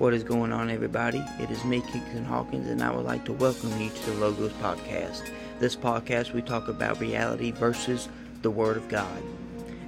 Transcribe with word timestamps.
What 0.00 0.14
is 0.14 0.24
going 0.24 0.50
on, 0.50 0.70
everybody? 0.70 1.22
It 1.38 1.50
is 1.50 1.62
me, 1.62 1.82
Kingston 1.82 2.24
Hawkins, 2.24 2.68
and 2.68 2.82
I 2.82 2.90
would 2.90 3.04
like 3.04 3.22
to 3.26 3.34
welcome 3.34 3.78
you 3.78 3.90
to 3.90 4.10
the 4.10 4.16
Logos 4.16 4.50
Podcast. 4.52 5.30
This 5.58 5.76
podcast, 5.76 6.32
we 6.32 6.40
talk 6.40 6.68
about 6.68 7.00
reality 7.00 7.50
versus 7.50 8.08
the 8.40 8.50
Word 8.50 8.78
of 8.78 8.88
God. 8.88 9.22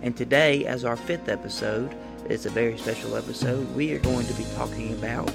And 0.02 0.14
today, 0.14 0.66
as 0.66 0.84
our 0.84 0.96
fifth 0.96 1.30
episode, 1.30 1.96
it's 2.29 2.44
a 2.44 2.50
very 2.50 2.76
special 2.76 3.16
episode, 3.16 3.75
we 3.75 3.90
are 3.94 4.00
going 4.00 4.26
to 4.26 4.34
be 4.34 4.44
talking 4.54 4.93
about 4.93 5.32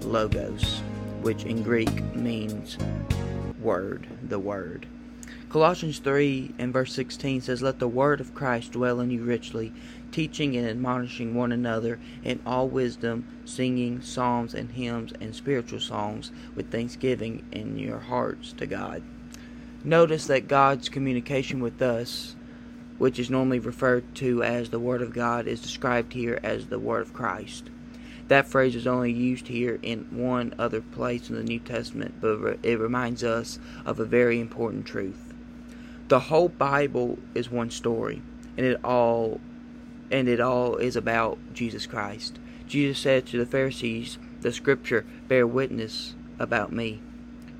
Logos, 0.00 0.80
which 1.20 1.44
in 1.44 1.62
Greek 1.62 2.02
means 2.14 2.78
Word, 3.60 4.06
the 4.22 4.38
Word. 4.38 4.86
Colossians 5.54 6.00
3 6.00 6.56
and 6.58 6.72
verse 6.72 6.92
16 6.94 7.42
says, 7.42 7.62
Let 7.62 7.78
the 7.78 7.86
word 7.86 8.20
of 8.20 8.34
Christ 8.34 8.72
dwell 8.72 8.98
in 8.98 9.12
you 9.12 9.22
richly, 9.22 9.72
teaching 10.10 10.56
and 10.56 10.66
admonishing 10.66 11.32
one 11.32 11.52
another 11.52 12.00
in 12.24 12.40
all 12.44 12.66
wisdom, 12.66 13.24
singing 13.44 14.02
psalms 14.02 14.52
and 14.52 14.72
hymns 14.72 15.12
and 15.20 15.32
spiritual 15.32 15.78
songs 15.78 16.32
with 16.56 16.72
thanksgiving 16.72 17.46
in 17.52 17.78
your 17.78 18.00
hearts 18.00 18.52
to 18.54 18.66
God. 18.66 19.04
Notice 19.84 20.26
that 20.26 20.48
God's 20.48 20.88
communication 20.88 21.60
with 21.60 21.80
us, 21.80 22.34
which 22.98 23.20
is 23.20 23.30
normally 23.30 23.60
referred 23.60 24.12
to 24.16 24.42
as 24.42 24.70
the 24.70 24.80
Word 24.80 25.02
of 25.02 25.14
God, 25.14 25.46
is 25.46 25.62
described 25.62 26.14
here 26.14 26.40
as 26.42 26.66
the 26.66 26.80
Word 26.80 27.02
of 27.02 27.14
Christ. 27.14 27.70
That 28.26 28.48
phrase 28.48 28.74
is 28.74 28.88
only 28.88 29.12
used 29.12 29.46
here 29.46 29.78
in 29.82 30.08
one 30.10 30.52
other 30.58 30.80
place 30.80 31.30
in 31.30 31.36
the 31.36 31.44
New 31.44 31.60
Testament, 31.60 32.14
but 32.20 32.58
it 32.64 32.80
reminds 32.80 33.22
us 33.22 33.60
of 33.86 34.00
a 34.00 34.04
very 34.04 34.40
important 34.40 34.84
truth 34.84 35.23
the 36.08 36.20
whole 36.20 36.48
Bible 36.48 37.18
is 37.34 37.50
one 37.50 37.70
story, 37.70 38.22
and 38.56 38.66
it 38.66 38.82
all 38.84 39.40
and 40.10 40.28
it 40.28 40.40
all 40.40 40.76
is 40.76 40.96
about 40.96 41.38
Jesus 41.54 41.86
Christ. 41.86 42.38
Jesus 42.66 42.98
said 42.98 43.26
to 43.26 43.38
the 43.38 43.46
Pharisees, 43.46 44.18
"The 44.40 44.52
Scripture 44.52 45.06
bear 45.28 45.46
witness 45.46 46.14
about 46.38 46.72
me." 46.72 47.00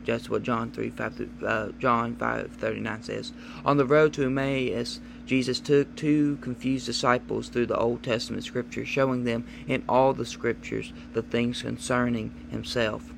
Just 0.05 0.29
what 0.29 0.43
John 0.43 0.71
three 0.71 0.91
five 0.91 1.19
uh, 1.43 1.69
John 1.79 2.17
five 2.17 2.53
thirty 2.53 2.81
nine 2.81 3.03
says. 3.03 3.33
On 3.65 3.79
the 3.79 3.87
road 3.87 4.13
to 4.15 4.25
Emmaus, 4.25 5.01
Jesus 5.25 5.61
took 5.61 5.97
two 5.97 6.37
confused 6.43 6.85
disciples 6.85 7.49
through 7.49 7.67
the 7.67 7.79
Old 7.79 8.03
Testament 8.03 8.45
Scripture, 8.45 8.85
showing 8.85 9.25
them 9.25 9.47
in 9.67 9.83
all 9.89 10.13
the 10.13 10.27
Scriptures 10.27 10.93
the 11.15 11.23
things 11.23 11.63
concerning 11.63 12.35
Himself. 12.51 13.14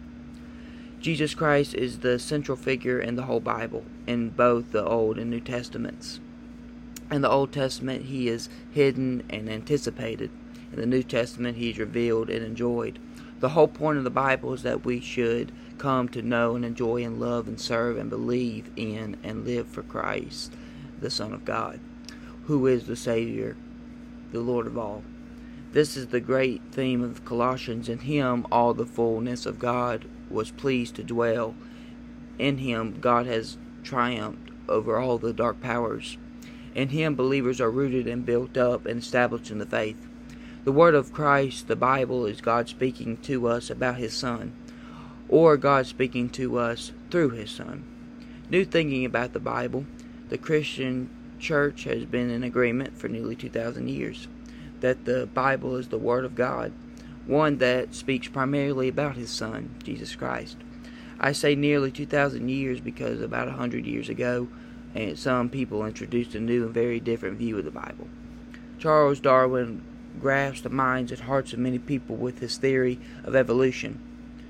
Jesus 1.06 1.36
Christ 1.36 1.72
is 1.72 2.00
the 2.00 2.18
central 2.18 2.56
figure 2.56 2.98
in 2.98 3.14
the 3.14 3.26
whole 3.26 3.38
Bible, 3.38 3.84
in 4.08 4.30
both 4.30 4.72
the 4.72 4.84
Old 4.84 5.18
and 5.18 5.30
New 5.30 5.38
Testaments. 5.38 6.18
In 7.12 7.22
the 7.22 7.30
Old 7.30 7.52
Testament, 7.52 8.06
he 8.06 8.26
is 8.26 8.48
hidden 8.72 9.22
and 9.30 9.48
anticipated. 9.48 10.32
In 10.72 10.80
the 10.80 10.84
New 10.84 11.04
Testament, 11.04 11.58
he 11.58 11.70
is 11.70 11.78
revealed 11.78 12.28
and 12.28 12.44
enjoyed. 12.44 12.98
The 13.38 13.50
whole 13.50 13.68
point 13.68 13.98
of 13.98 14.02
the 14.02 14.10
Bible 14.10 14.52
is 14.52 14.64
that 14.64 14.84
we 14.84 14.98
should 14.98 15.52
come 15.78 16.08
to 16.08 16.22
know 16.22 16.56
and 16.56 16.64
enjoy 16.64 17.04
and 17.04 17.20
love 17.20 17.46
and 17.46 17.60
serve 17.60 17.98
and 17.98 18.10
believe 18.10 18.68
in 18.74 19.16
and 19.22 19.44
live 19.44 19.68
for 19.68 19.84
Christ, 19.84 20.54
the 20.98 21.08
Son 21.08 21.32
of 21.32 21.44
God, 21.44 21.78
who 22.46 22.66
is 22.66 22.88
the 22.88 22.96
Savior, 22.96 23.56
the 24.32 24.40
Lord 24.40 24.66
of 24.66 24.76
all. 24.76 25.04
This 25.70 25.96
is 25.96 26.08
the 26.08 26.18
great 26.18 26.62
theme 26.72 27.04
of 27.04 27.24
Colossians. 27.24 27.88
In 27.88 28.00
Him, 28.00 28.44
all 28.50 28.74
the 28.74 28.84
fullness 28.84 29.46
of 29.46 29.60
God 29.60 30.04
was 30.30 30.50
pleased 30.50 30.96
to 30.96 31.04
dwell. 31.04 31.54
In 32.38 32.58
him, 32.58 32.98
God 33.00 33.26
has 33.26 33.56
triumphed 33.82 34.50
over 34.68 34.98
all 34.98 35.18
the 35.18 35.32
dark 35.32 35.60
powers. 35.60 36.18
In 36.74 36.90
him, 36.90 37.14
believers 37.14 37.60
are 37.60 37.70
rooted 37.70 38.06
and 38.06 38.26
built 38.26 38.56
up 38.56 38.86
and 38.86 39.00
established 39.00 39.50
in 39.50 39.58
the 39.58 39.66
faith. 39.66 39.96
The 40.64 40.72
word 40.72 40.94
of 40.94 41.12
Christ, 41.12 41.68
the 41.68 41.76
Bible, 41.76 42.26
is 42.26 42.40
God 42.40 42.68
speaking 42.68 43.16
to 43.18 43.46
us 43.46 43.70
about 43.70 43.96
his 43.96 44.14
Son, 44.14 44.52
or 45.28 45.56
God 45.56 45.86
speaking 45.86 46.28
to 46.30 46.58
us 46.58 46.92
through 47.10 47.30
his 47.30 47.50
Son. 47.50 47.84
New 48.50 48.64
thinking 48.64 49.04
about 49.04 49.32
the 49.32 49.40
Bible, 49.40 49.86
the 50.28 50.38
Christian 50.38 51.08
church 51.38 51.84
has 51.84 52.04
been 52.04 52.30
in 52.30 52.42
agreement 52.42 52.98
for 52.98 53.08
nearly 53.08 53.36
2,000 53.36 53.88
years 53.88 54.28
that 54.80 55.04
the 55.04 55.26
Bible 55.26 55.76
is 55.76 55.88
the 55.88 55.98
Word 55.98 56.24
of 56.24 56.34
God 56.34 56.72
one 57.26 57.58
that 57.58 57.94
speaks 57.94 58.28
primarily 58.28 58.88
about 58.88 59.16
his 59.16 59.30
son, 59.30 59.74
Jesus 59.82 60.14
Christ. 60.14 60.56
I 61.18 61.32
say 61.32 61.54
nearly 61.54 61.90
2,000 61.90 62.48
years 62.48 62.80
because 62.80 63.20
about 63.20 63.48
100 63.48 63.86
years 63.86 64.08
ago, 64.08 64.48
and 64.94 65.18
some 65.18 65.48
people 65.48 65.84
introduced 65.84 66.34
a 66.34 66.40
new 66.40 66.64
and 66.64 66.74
very 66.74 67.00
different 67.00 67.38
view 67.38 67.58
of 67.58 67.64
the 67.64 67.70
Bible. 67.70 68.08
Charles 68.78 69.20
Darwin 69.20 69.82
grasped 70.20 70.62
the 70.62 70.70
minds 70.70 71.10
and 71.10 71.22
hearts 71.22 71.52
of 71.52 71.58
many 71.58 71.78
people 71.78 72.16
with 72.16 72.38
his 72.38 72.56
theory 72.56 72.98
of 73.24 73.34
evolution, 73.34 73.98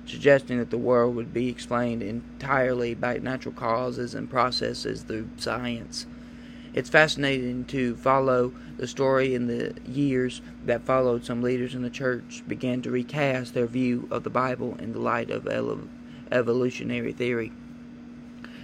suggesting 0.04 0.58
that 0.58 0.70
the 0.70 0.78
world 0.78 1.16
would 1.16 1.32
be 1.32 1.48
explained 1.48 2.02
entirely 2.02 2.94
by 2.94 3.18
natural 3.18 3.54
causes 3.54 4.14
and 4.14 4.30
processes 4.30 5.02
through 5.02 5.28
science. 5.36 6.06
It's 6.76 6.90
fascinating 6.90 7.64
to 7.64 7.96
follow 7.96 8.52
the 8.76 8.86
story 8.86 9.34
in 9.34 9.46
the 9.46 9.74
years 9.90 10.42
that 10.66 10.84
followed. 10.84 11.24
Some 11.24 11.42
leaders 11.42 11.74
in 11.74 11.80
the 11.82 11.90
church 11.90 12.44
began 12.46 12.82
to 12.82 12.90
recast 12.90 13.54
their 13.54 13.66
view 13.66 14.06
of 14.10 14.22
the 14.24 14.30
Bible 14.30 14.76
in 14.78 14.92
the 14.92 15.00
light 15.00 15.30
of 15.30 15.48
evolutionary 16.30 17.12
theory. 17.12 17.50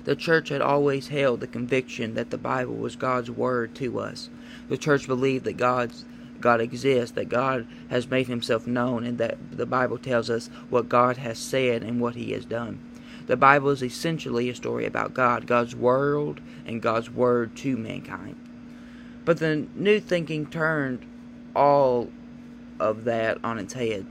The 0.05 0.15
church 0.15 0.50
had 0.50 0.61
always 0.61 1.09
held 1.09 1.41
the 1.41 1.47
conviction 1.47 2.12
that 2.15 2.31
the 2.31 2.37
Bible 2.37 2.75
was 2.75 2.97
God's 2.97 3.31
word 3.31 3.75
to 3.77 3.99
us. 4.00 4.29
The 4.69 4.77
church 4.77 5.06
believed 5.06 5.44
that 5.47 5.56
God's 5.56 6.05
God 6.41 6.61
exists, 6.61 7.15
that 7.15 7.29
God 7.29 7.67
has 7.89 8.11
made 8.11 8.27
himself 8.27 8.67
known, 8.67 9.05
and 9.05 9.17
that 9.19 9.39
the 9.56 9.65
Bible 9.65 9.97
tells 9.97 10.29
us 10.29 10.49
what 10.69 10.89
God 10.89 11.17
has 11.17 11.39
said 11.39 11.83
and 11.83 12.00
what 12.00 12.17
he 12.17 12.33
has 12.33 12.44
done. 12.44 12.81
The 13.27 13.37
Bible 13.37 13.71
is 13.71 13.83
essentially 13.83 14.49
a 14.49 14.55
story 14.55 14.87
about 14.87 15.15
God, 15.15 15.47
God's 15.47 15.75
world, 15.77 16.41
and 16.66 16.83
God's 16.83 17.10
word 17.10 17.56
to 17.59 17.77
mankind. 17.77 18.37
But 19.25 19.38
the 19.38 19.66
new 19.75 20.00
thinking 20.00 20.47
turned 20.47 21.06
all 21.55 22.11
of 22.81 23.05
that 23.05 23.38
on 23.44 23.59
its 23.59 23.75
head. 23.75 24.06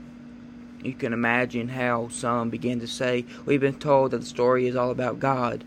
You 0.82 0.94
can 0.94 1.12
imagine 1.12 1.68
how 1.68 2.08
some 2.08 2.50
began 2.50 2.80
to 2.80 2.86
say, 2.86 3.24
We've 3.44 3.60
been 3.60 3.78
told 3.78 4.10
that 4.10 4.18
the 4.18 4.26
story 4.26 4.66
is 4.66 4.74
all 4.74 4.90
about 4.90 5.20
God. 5.20 5.64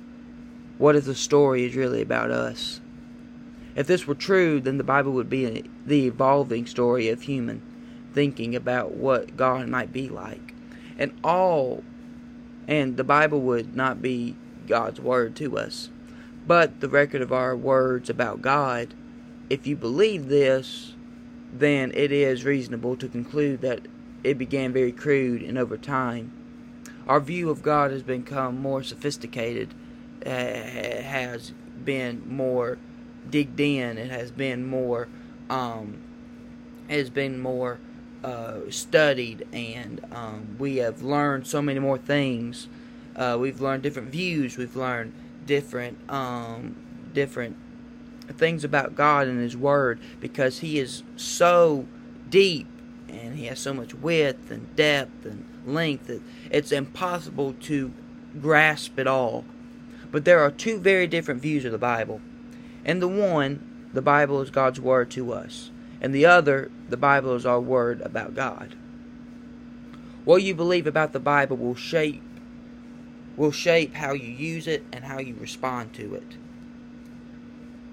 What 0.78 0.96
if 0.96 1.06
the 1.06 1.16
story 1.16 1.64
is 1.66 1.76
really 1.76 2.02
about 2.02 2.32
us? 2.32 2.82
If 3.76 3.88
this 3.88 4.08
were 4.08 4.16
true, 4.16 4.60
then 4.60 4.78
the 4.78 4.84
Bible 4.84 5.12
would 5.14 5.30
be 5.30 5.64
the 5.86 6.08
evolving 6.08 6.66
story 6.66 7.10
of 7.10 7.22
human 7.22 7.62
thinking 8.14 8.56
about 8.56 8.92
what 8.92 9.36
God 9.36 9.68
might 9.68 9.92
be 9.92 10.10
like. 10.10 10.54
And 10.98 11.14
all 11.24 11.84
and 12.68 12.98
the 12.98 13.04
Bible 13.04 13.42
would 13.42 13.76
not 13.76 14.02
be 14.02 14.36
God's 14.68 15.00
word 15.00 15.36
to 15.38 15.58
us, 15.58 15.90
but 16.48 16.80
the 16.80 16.90
record 16.90 17.22
of 17.22 17.32
our 17.32 17.56
words 17.56 18.10
about 18.10 18.42
God. 18.42 18.94
If 19.50 19.68
you 19.68 19.76
believe 19.76 20.28
this, 20.28 20.94
then 21.54 21.92
it 21.94 22.12
is 22.12 22.44
reasonable 22.44 22.98
to 22.98 23.08
conclude 23.08 23.62
that 23.62 23.88
it 24.24 24.38
began 24.38 24.74
very 24.74 24.92
crude 24.92 25.42
and 25.42 25.58
over 25.58 25.78
time. 25.78 26.32
Our 27.08 27.20
view 27.20 27.50
of 27.50 27.62
God 27.62 27.92
has 27.92 28.02
become 28.02 28.60
more 28.60 28.82
sophisticated, 28.82 29.74
uh, 30.26 30.30
has 30.30 31.54
been 31.84 32.24
more 32.28 32.80
digged 33.30 33.60
in, 33.60 33.98
it 33.98 34.10
has 34.10 34.32
been 34.32 34.66
more, 34.66 35.08
um, 35.50 36.02
has 36.90 37.12
been 37.12 37.40
more 37.40 37.80
uh, 38.26 38.72
studied, 38.72 39.48
and 39.54 40.04
um, 40.12 40.56
we 40.58 40.78
have 40.78 41.04
learned 41.04 41.46
so 41.46 41.62
many 41.62 41.80
more 41.80 42.00
things. 42.00 42.68
Uh, 43.16 43.38
we've 43.40 43.62
learned 43.62 43.84
different 43.84 44.10
views. 44.10 44.58
We've 44.58 44.76
learned 44.76 45.14
different 45.46 46.00
um, 46.10 46.76
different 47.14 47.56
things 48.30 48.64
about 48.64 48.96
God 48.96 49.28
and 49.28 49.40
His 49.40 49.56
Word 49.56 50.00
because 50.20 50.60
He 50.60 50.80
is 50.80 51.04
so 51.16 51.86
deep 52.28 52.68
and 53.08 53.36
He 53.36 53.46
has 53.46 53.60
so 53.60 53.76
much 53.76 53.94
width 53.94 54.50
and 54.50 54.76
depth 54.76 55.24
and 55.24 55.46
length 55.64 56.08
that 56.08 56.22
it's 56.50 56.72
impossible 56.72 57.54
to 57.62 57.94
grasp 58.42 58.98
it 58.98 59.06
all. 59.06 59.46
But 60.12 60.26
there 60.26 60.40
are 60.40 60.50
two 60.50 60.80
very 60.80 61.06
different 61.06 61.44
views 61.44 61.64
of 61.64 61.72
the 61.72 61.78
Bible. 61.78 62.22
And 62.84 63.04
the 63.04 63.08
one, 63.08 63.90
the 63.94 64.02
Bible 64.02 64.42
is 64.42 64.50
God's 64.50 64.82
Word 64.82 65.12
to 65.12 65.32
us 65.32 65.70
and 66.02 66.14
the 66.14 66.26
other, 66.26 66.72
the 66.90 66.98
Bible 66.98 67.36
is 67.36 67.46
our 67.46 67.60
word 67.60 68.02
about 68.02 68.36
God. 68.36 68.76
What 70.24 70.42
you 70.44 70.56
believe 70.56 70.88
about 70.88 71.14
the 71.14 71.20
Bible 71.20 71.58
will 71.58 71.76
shape 71.76 72.22
will 73.38 73.52
shape 73.52 73.94
how 73.96 74.14
you 74.14 74.30
use 74.30 74.66
it 74.66 74.84
and 74.94 75.04
how 75.04 75.20
you 75.20 75.36
respond 75.36 75.94
to 75.94 76.16
it. 76.16 76.38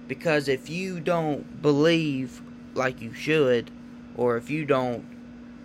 Because 0.07 0.47
if 0.49 0.71
you 0.71 1.01
don't 1.01 1.61
believe 1.61 2.41
like 2.75 3.01
you 3.01 3.13
should, 3.13 3.71
or 4.17 4.37
if 4.37 4.51
you 4.51 4.65
don't 4.65 5.05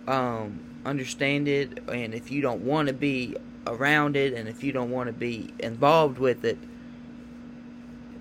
um, 0.06 0.60
understand 0.84 1.48
it, 1.48 1.78
and 1.88 2.12
if 2.12 2.30
you 2.30 2.40
don't 2.40 2.62
want 2.62 2.88
to 2.88 2.94
be 2.94 3.36
around 3.66 4.16
it, 4.16 4.32
and 4.32 4.48
if 4.48 4.64
you 4.64 4.72
don't 4.72 4.90
want 4.90 5.06
to 5.06 5.12
be 5.12 5.52
involved 5.60 6.18
with 6.18 6.44
it, 6.44 6.58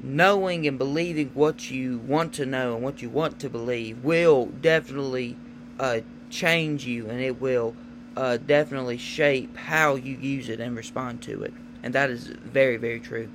knowing 0.08 0.68
and 0.68 0.78
believing 0.78 1.30
what 1.34 1.70
you 1.70 2.00
want 2.00 2.34
to 2.34 2.46
know 2.46 2.76
and 2.76 2.84
what 2.84 3.02
you 3.02 3.10
want 3.10 3.40
to 3.40 3.50
believe 3.50 4.04
will 4.04 4.46
definitely 4.46 5.38
uh, 5.80 6.00
change 6.30 6.86
you 6.86 7.08
and 7.10 7.20
it 7.20 7.40
will 7.42 7.76
uh, 8.16 8.38
definitely 8.38 8.98
shape 8.98 9.56
how 9.56 9.96
you 9.96 10.16
use 10.16 10.50
it 10.50 10.60
and 10.60 10.76
respond 10.76 11.22
to 11.22 11.44
it. 11.44 11.54
And 11.84 11.94
that 11.94 12.10
is 12.10 12.28
very, 12.28 12.78
very 12.78 13.00
true. 13.00 13.30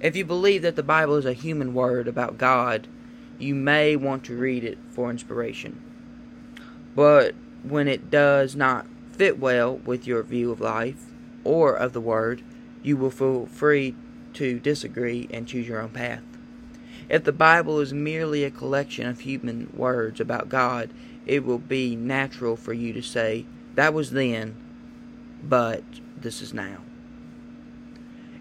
If 0.00 0.14
you 0.14 0.24
believe 0.24 0.62
that 0.62 0.76
the 0.76 0.82
Bible 0.82 1.16
is 1.16 1.24
a 1.24 1.32
human 1.32 1.74
word 1.74 2.06
about 2.06 2.38
God, 2.38 2.86
you 3.38 3.54
may 3.54 3.96
want 3.96 4.24
to 4.24 4.36
read 4.36 4.62
it 4.62 4.78
for 4.90 5.10
inspiration. 5.10 5.82
But 6.94 7.34
when 7.62 7.88
it 7.88 8.10
does 8.10 8.54
not 8.54 8.86
fit 9.12 9.38
well 9.38 9.76
with 9.76 10.06
your 10.06 10.22
view 10.22 10.52
of 10.52 10.60
life 10.60 11.06
or 11.42 11.74
of 11.74 11.92
the 11.92 12.00
Word, 12.00 12.42
you 12.82 12.96
will 12.96 13.10
feel 13.10 13.46
free 13.46 13.94
to 14.34 14.58
disagree 14.58 15.28
and 15.32 15.46
choose 15.46 15.66
your 15.66 15.80
own 15.80 15.90
path. 15.90 16.22
If 17.08 17.24
the 17.24 17.32
Bible 17.32 17.80
is 17.80 17.92
merely 17.92 18.44
a 18.44 18.50
collection 18.50 19.06
of 19.06 19.20
human 19.20 19.72
words 19.74 20.20
about 20.20 20.48
God, 20.48 20.90
it 21.26 21.44
will 21.44 21.58
be 21.58 21.96
natural 21.96 22.56
for 22.56 22.72
you 22.72 22.92
to 22.92 23.02
say, 23.02 23.46
that 23.74 23.92
was 23.92 24.10
then, 24.12 24.56
but 25.42 25.82
this 26.16 26.40
is 26.40 26.54
now. 26.54 26.78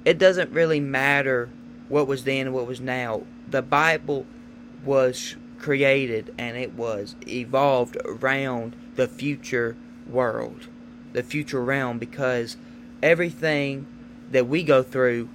It 0.05 0.17
doesn't 0.17 0.51
really 0.51 0.79
matter 0.79 1.49
what 1.89 2.07
was 2.07 2.23
then 2.23 2.47
and 2.47 2.55
what 2.55 2.67
was 2.67 2.81
now. 2.81 3.23
The 3.49 3.61
Bible 3.61 4.25
was 4.83 5.35
created 5.59 6.33
and 6.37 6.57
it 6.57 6.73
was 6.73 7.15
evolved 7.27 7.97
around 8.03 8.75
the 8.95 9.07
future 9.07 9.77
world, 10.07 10.67
the 11.13 11.23
future 11.23 11.63
realm, 11.63 11.99
because 11.99 12.57
everything 13.01 13.87
that 14.31 14.47
we 14.47 14.63
go 14.63 14.83
through, 14.83 15.29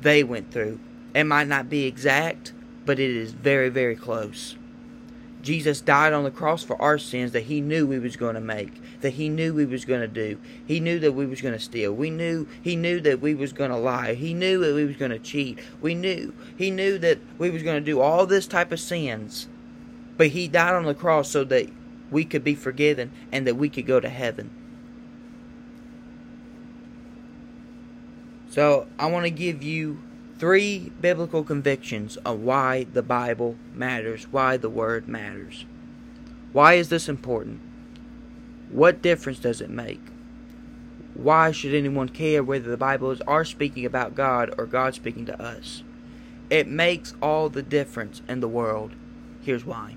they 0.00 0.22
went 0.24 0.52
through. 0.52 0.80
It 1.14 1.24
might 1.24 1.48
not 1.48 1.68
be 1.68 1.84
exact, 1.84 2.52
but 2.84 2.98
it 2.98 3.10
is 3.10 3.32
very, 3.32 3.68
very 3.68 3.96
close. 3.96 4.56
Jesus 5.40 5.80
died 5.80 6.12
on 6.12 6.24
the 6.24 6.30
cross 6.30 6.64
for 6.64 6.80
our 6.82 6.98
sins 6.98 7.32
that 7.32 7.44
he 7.44 7.60
knew 7.60 7.86
we 7.86 7.98
was 7.98 8.16
going 8.16 8.34
to 8.34 8.40
make, 8.40 9.00
that 9.00 9.14
he 9.14 9.28
knew 9.28 9.54
we 9.54 9.66
was 9.66 9.84
going 9.84 10.00
to 10.00 10.08
do. 10.08 10.38
He 10.66 10.80
knew 10.80 10.98
that 10.98 11.12
we 11.12 11.26
was 11.26 11.40
going 11.40 11.54
to 11.54 11.60
steal. 11.60 11.92
We 11.92 12.10
knew 12.10 12.48
he 12.60 12.74
knew 12.76 13.00
that 13.00 13.20
we 13.20 13.34
was 13.34 13.52
going 13.52 13.70
to 13.70 13.76
lie. 13.76 14.14
He 14.14 14.34
knew 14.34 14.58
that 14.60 14.74
we 14.74 14.84
was 14.84 14.96
going 14.96 15.12
to 15.12 15.18
cheat. 15.18 15.60
We 15.80 15.94
knew 15.94 16.34
he 16.56 16.70
knew 16.70 16.98
that 16.98 17.18
we 17.38 17.50
was 17.50 17.62
going 17.62 17.82
to 17.82 17.84
do 17.84 18.00
all 18.00 18.26
this 18.26 18.46
type 18.46 18.72
of 18.72 18.80
sins. 18.80 19.46
But 20.16 20.28
he 20.28 20.48
died 20.48 20.74
on 20.74 20.84
the 20.84 20.94
cross 20.94 21.30
so 21.30 21.44
that 21.44 21.68
we 22.10 22.24
could 22.24 22.42
be 22.42 22.56
forgiven 22.56 23.12
and 23.30 23.46
that 23.46 23.56
we 23.56 23.68
could 23.68 23.86
go 23.86 24.00
to 24.00 24.08
heaven. 24.08 24.50
So, 28.50 28.86
I 28.98 29.06
want 29.06 29.24
to 29.24 29.30
give 29.30 29.62
you 29.62 29.98
three 30.38 30.90
biblical 31.00 31.44
convictions 31.44 32.16
of 32.18 32.40
why 32.40 32.84
the 32.84 33.02
Bible 33.02 33.56
matters, 33.74 34.26
why 34.30 34.56
the 34.56 34.70
Word 34.70 35.06
matters. 35.06 35.66
Why 36.52 36.74
is 36.74 36.88
this 36.88 37.10
important? 37.10 37.60
What 38.70 39.02
difference 39.02 39.38
does 39.38 39.60
it 39.60 39.68
make? 39.68 40.00
Why 41.12 41.50
should 41.50 41.74
anyone 41.74 42.08
care 42.08 42.42
whether 42.42 42.70
the 42.70 42.78
Bible 42.78 43.10
is 43.10 43.20
our 43.22 43.44
speaking 43.44 43.84
about 43.84 44.14
God 44.14 44.54
or 44.56 44.64
God 44.64 44.94
speaking 44.94 45.26
to 45.26 45.42
us? 45.42 45.82
It 46.48 46.68
makes 46.68 47.14
all 47.20 47.50
the 47.50 47.62
difference 47.62 48.22
in 48.28 48.40
the 48.40 48.48
world. 48.48 48.92
Here's 49.42 49.66
why. 49.66 49.96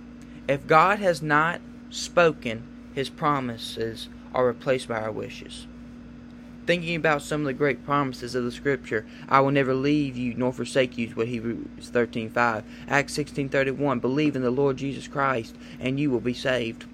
If 0.50 0.68
God 0.68 1.00
has 1.00 1.22
not 1.22 1.62
spoken, 1.90 2.64
his 2.94 3.10
promises 3.10 4.10
are 4.34 4.46
replaced 4.46 4.90
by 4.90 5.00
our 5.00 5.12
wishes 5.12 5.68
thinking 6.66 6.96
about 6.96 7.22
some 7.22 7.42
of 7.42 7.48
the 7.48 7.54
great 7.54 7.86
promises 7.86 8.36
of 8.36 8.44
the 8.44 8.52
scripture. 8.52 9.06
I 9.28 9.40
will 9.40 9.52
never 9.52 9.74
leave 9.74 10.18
you 10.18 10.34
nor 10.34 10.54
forsake 10.54 10.98
you 10.98 11.08
is 11.08 11.16
what 11.16 11.28
hebrews 11.28 11.92
13.5 11.92 12.64
acts 12.88 13.18
16.31 13.18 14.02
believe 14.02 14.36
in 14.36 14.42
the 14.42 14.52
lord 14.52 14.78
jesus 14.78 15.08
christ 15.08 15.56
and 15.80 16.00
you 16.00 16.12
will 16.12 16.20
be 16.20 16.34
saved. 16.34 16.86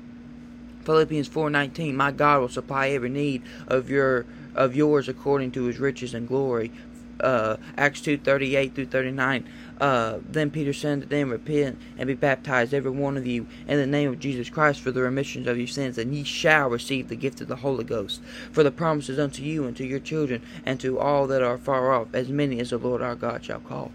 Philippians 0.84 1.30
4.19 1.30 1.94
my 1.94 2.12
god 2.12 2.42
will 2.42 2.50
supply 2.50 2.90
every 2.90 3.10
need 3.10 3.44
of 3.68 3.90
your 3.90 4.26
of 4.56 4.76
yours 4.76 5.08
according 5.08 5.52
to 5.52 5.66
his 5.66 5.80
riches 5.80 6.14
and 6.14 6.28
glory. 6.28 6.72
Uh, 7.20 7.58
acts 7.78 8.02
2.38 8.02 8.74
through 8.74 8.86
39 8.86 9.48
uh, 9.80 10.20
then 10.28 10.50
Peter 10.50 10.74
said 10.74 11.02
to 11.02 11.08
them, 11.08 11.30
Repent 11.30 11.80
and 11.98 12.08
be 12.08 12.16
baptized, 12.16 12.74
every 12.74 12.92
one 12.92 13.18
of 13.18 13.28
you, 13.28 13.46
in 13.68 13.78
the 13.78 13.86
name 13.86 14.10
of 14.10 14.20
Jesus 14.20 14.50
Christ 14.50 14.82
for 14.82 14.92
the 14.92 15.02
remission 15.02 15.48
of 15.48 15.58
your 15.58 15.68
sins, 15.68 15.98
and 15.98 16.16
ye 16.16 16.24
shall 16.24 16.70
receive 16.70 17.10
the 17.10 17.16
gift 17.16 17.42
of 17.42 17.48
the 17.48 17.58
Holy 17.58 17.84
Ghost. 17.84 18.22
For 18.52 18.64
the 18.64 18.72
promise 18.72 19.10
is 19.10 19.20
unto 19.20 19.44
you 19.44 19.66
and 19.66 19.78
to 19.78 19.86
your 19.86 20.00
children, 20.00 20.42
and 20.66 20.80
to 20.80 20.98
all 21.00 21.28
that 21.28 21.44
are 21.44 21.58
far 21.58 21.94
off, 21.94 22.08
as 22.14 22.30
many 22.30 22.60
as 22.60 22.72
the 22.72 22.78
Lord 22.78 23.02
our 23.02 23.16
God 23.16 23.46
shall 23.46 23.60
call. 23.60 23.92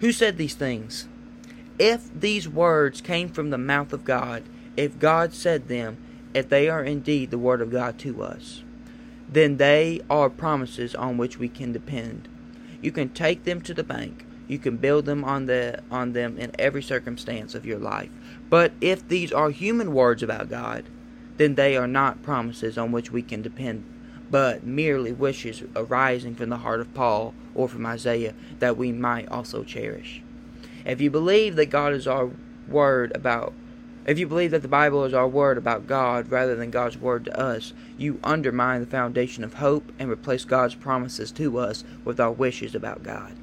Who 0.00 0.12
said 0.12 0.36
these 0.36 0.54
things? 0.54 1.08
If 1.78 2.08
these 2.18 2.48
words 2.48 3.00
came 3.00 3.28
from 3.28 3.50
the 3.50 3.58
mouth 3.58 3.92
of 3.92 4.04
God, 4.04 4.42
if 4.76 4.98
God 4.98 5.32
said 5.32 5.68
them, 5.68 5.96
if 6.34 6.48
they 6.48 6.68
are 6.68 6.84
indeed 6.84 7.30
the 7.30 7.38
word 7.38 7.60
of 7.60 7.70
God 7.70 7.98
to 8.00 8.22
us, 8.22 8.62
then 9.28 9.56
they 9.56 10.00
are 10.10 10.30
promises 10.30 10.94
on 10.94 11.16
which 11.16 11.38
we 11.38 11.48
can 11.48 11.72
depend. 11.72 12.28
You 12.80 12.92
can 12.92 13.08
take 13.10 13.44
them 13.44 13.60
to 13.62 13.74
the 13.74 13.84
bank. 13.84 14.24
You 14.46 14.58
can 14.58 14.76
build 14.76 15.04
them 15.04 15.24
on 15.24 15.46
the 15.46 15.82
on 15.90 16.12
them 16.12 16.38
in 16.38 16.52
every 16.58 16.82
circumstance 16.82 17.54
of 17.54 17.66
your 17.66 17.78
life. 17.78 18.10
But 18.48 18.72
if 18.80 19.06
these 19.06 19.32
are 19.32 19.50
human 19.50 19.92
words 19.92 20.22
about 20.22 20.48
God, 20.48 20.84
then 21.36 21.54
they 21.54 21.76
are 21.76 21.86
not 21.86 22.22
promises 22.22 22.78
on 22.78 22.90
which 22.90 23.12
we 23.12 23.22
can 23.22 23.42
depend, 23.42 23.84
but 24.30 24.64
merely 24.64 25.12
wishes 25.12 25.62
arising 25.76 26.34
from 26.34 26.48
the 26.48 26.58
heart 26.58 26.80
of 26.80 26.94
Paul 26.94 27.34
or 27.54 27.68
from 27.68 27.84
Isaiah 27.84 28.34
that 28.58 28.76
we 28.76 28.90
might 28.90 29.28
also 29.28 29.64
cherish. 29.64 30.22
If 30.86 31.00
you 31.00 31.10
believe 31.10 31.56
that 31.56 31.66
God 31.66 31.92
is 31.92 32.06
our 32.06 32.30
word 32.68 33.12
about 33.14 33.52
if 34.08 34.18
you 34.18 34.26
believe 34.26 34.52
that 34.52 34.62
the 34.62 34.68
Bible 34.68 35.04
is 35.04 35.12
our 35.12 35.28
word 35.28 35.58
about 35.58 35.86
God 35.86 36.30
rather 36.30 36.56
than 36.56 36.70
God's 36.70 36.96
word 36.96 37.26
to 37.26 37.38
us, 37.38 37.74
you 37.98 38.18
undermine 38.24 38.80
the 38.80 38.86
foundation 38.86 39.44
of 39.44 39.54
hope 39.54 39.92
and 39.98 40.10
replace 40.10 40.46
God's 40.46 40.74
promises 40.74 41.30
to 41.32 41.58
us 41.58 41.84
with 42.06 42.18
our 42.18 42.32
wishes 42.32 42.74
about 42.74 43.02
God. 43.02 43.36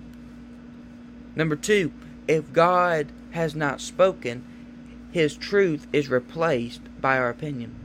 Number 1.36 1.56
two, 1.56 1.94
if 2.28 2.52
God 2.52 3.12
has 3.30 3.54
not 3.54 3.80
spoken, 3.80 4.44
his 5.12 5.38
truth 5.38 5.86
is 5.94 6.10
replaced 6.10 6.82
by 7.00 7.20
our 7.20 7.30
opinion. 7.30 7.76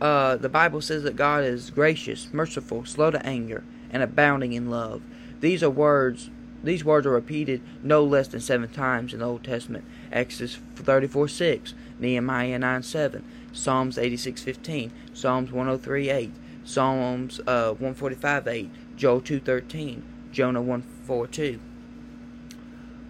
Uh, 0.00 0.36
the 0.36 0.48
Bible 0.48 0.80
says 0.80 1.02
that 1.02 1.14
God 1.14 1.44
is 1.44 1.68
gracious, 1.68 2.32
merciful, 2.32 2.86
slow 2.86 3.10
to 3.10 3.26
anger, 3.26 3.64
and 3.90 4.02
abounding 4.02 4.54
in 4.54 4.70
love. 4.70 5.02
These 5.40 5.62
are 5.62 5.68
words 5.68 6.30
these 6.62 6.84
words 6.84 7.06
are 7.06 7.10
repeated 7.10 7.62
no 7.82 8.02
less 8.04 8.28
than 8.28 8.40
seven 8.40 8.68
times 8.68 9.12
in 9.12 9.20
the 9.20 9.26
Old 9.26 9.44
Testament. 9.44 9.84
Exodus 10.10 10.58
34 10.76 11.28
6, 11.28 11.74
Nehemiah 11.98 12.58
9 12.58 12.82
7, 12.82 13.24
Psalms 13.52 13.98
86 13.98 14.42
15, 14.42 14.92
Psalms 15.14 15.52
103 15.52 16.10
8, 16.10 16.32
Psalms 16.64 17.40
uh, 17.46 17.70
145 17.70 18.48
8, 18.48 18.70
Joel 18.96 19.20
2 19.20 19.40
13, 19.40 20.02
Jonah 20.32 20.62
1 20.62 20.82
4 21.04 21.26
2. 21.26 21.60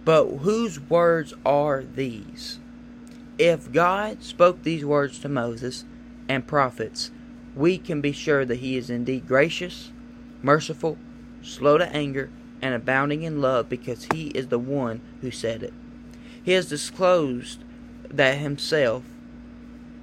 But 0.05 0.25
whose 0.37 0.79
words 0.79 1.33
are 1.45 1.83
these? 1.83 2.59
If 3.37 3.71
God 3.71 4.23
spoke 4.23 4.63
these 4.63 4.83
words 4.83 5.19
to 5.19 5.29
Moses 5.29 5.85
and 6.27 6.45
prophets, 6.45 7.11
we 7.55 7.77
can 7.77 8.01
be 8.01 8.11
sure 8.11 8.45
that 8.45 8.57
he 8.59 8.77
is 8.77 8.89
indeed 8.89 9.27
gracious, 9.27 9.91
merciful, 10.41 10.97
slow 11.41 11.77
to 11.77 11.87
anger, 11.89 12.29
and 12.61 12.73
abounding 12.73 13.23
in 13.23 13.41
love 13.41 13.69
because 13.69 14.07
he 14.11 14.27
is 14.29 14.47
the 14.47 14.59
one 14.59 15.01
who 15.21 15.31
said 15.31 15.63
it. 15.63 15.73
He 16.43 16.53
has 16.53 16.69
disclosed 16.69 17.63
that 18.09 18.37
himself. 18.37 19.03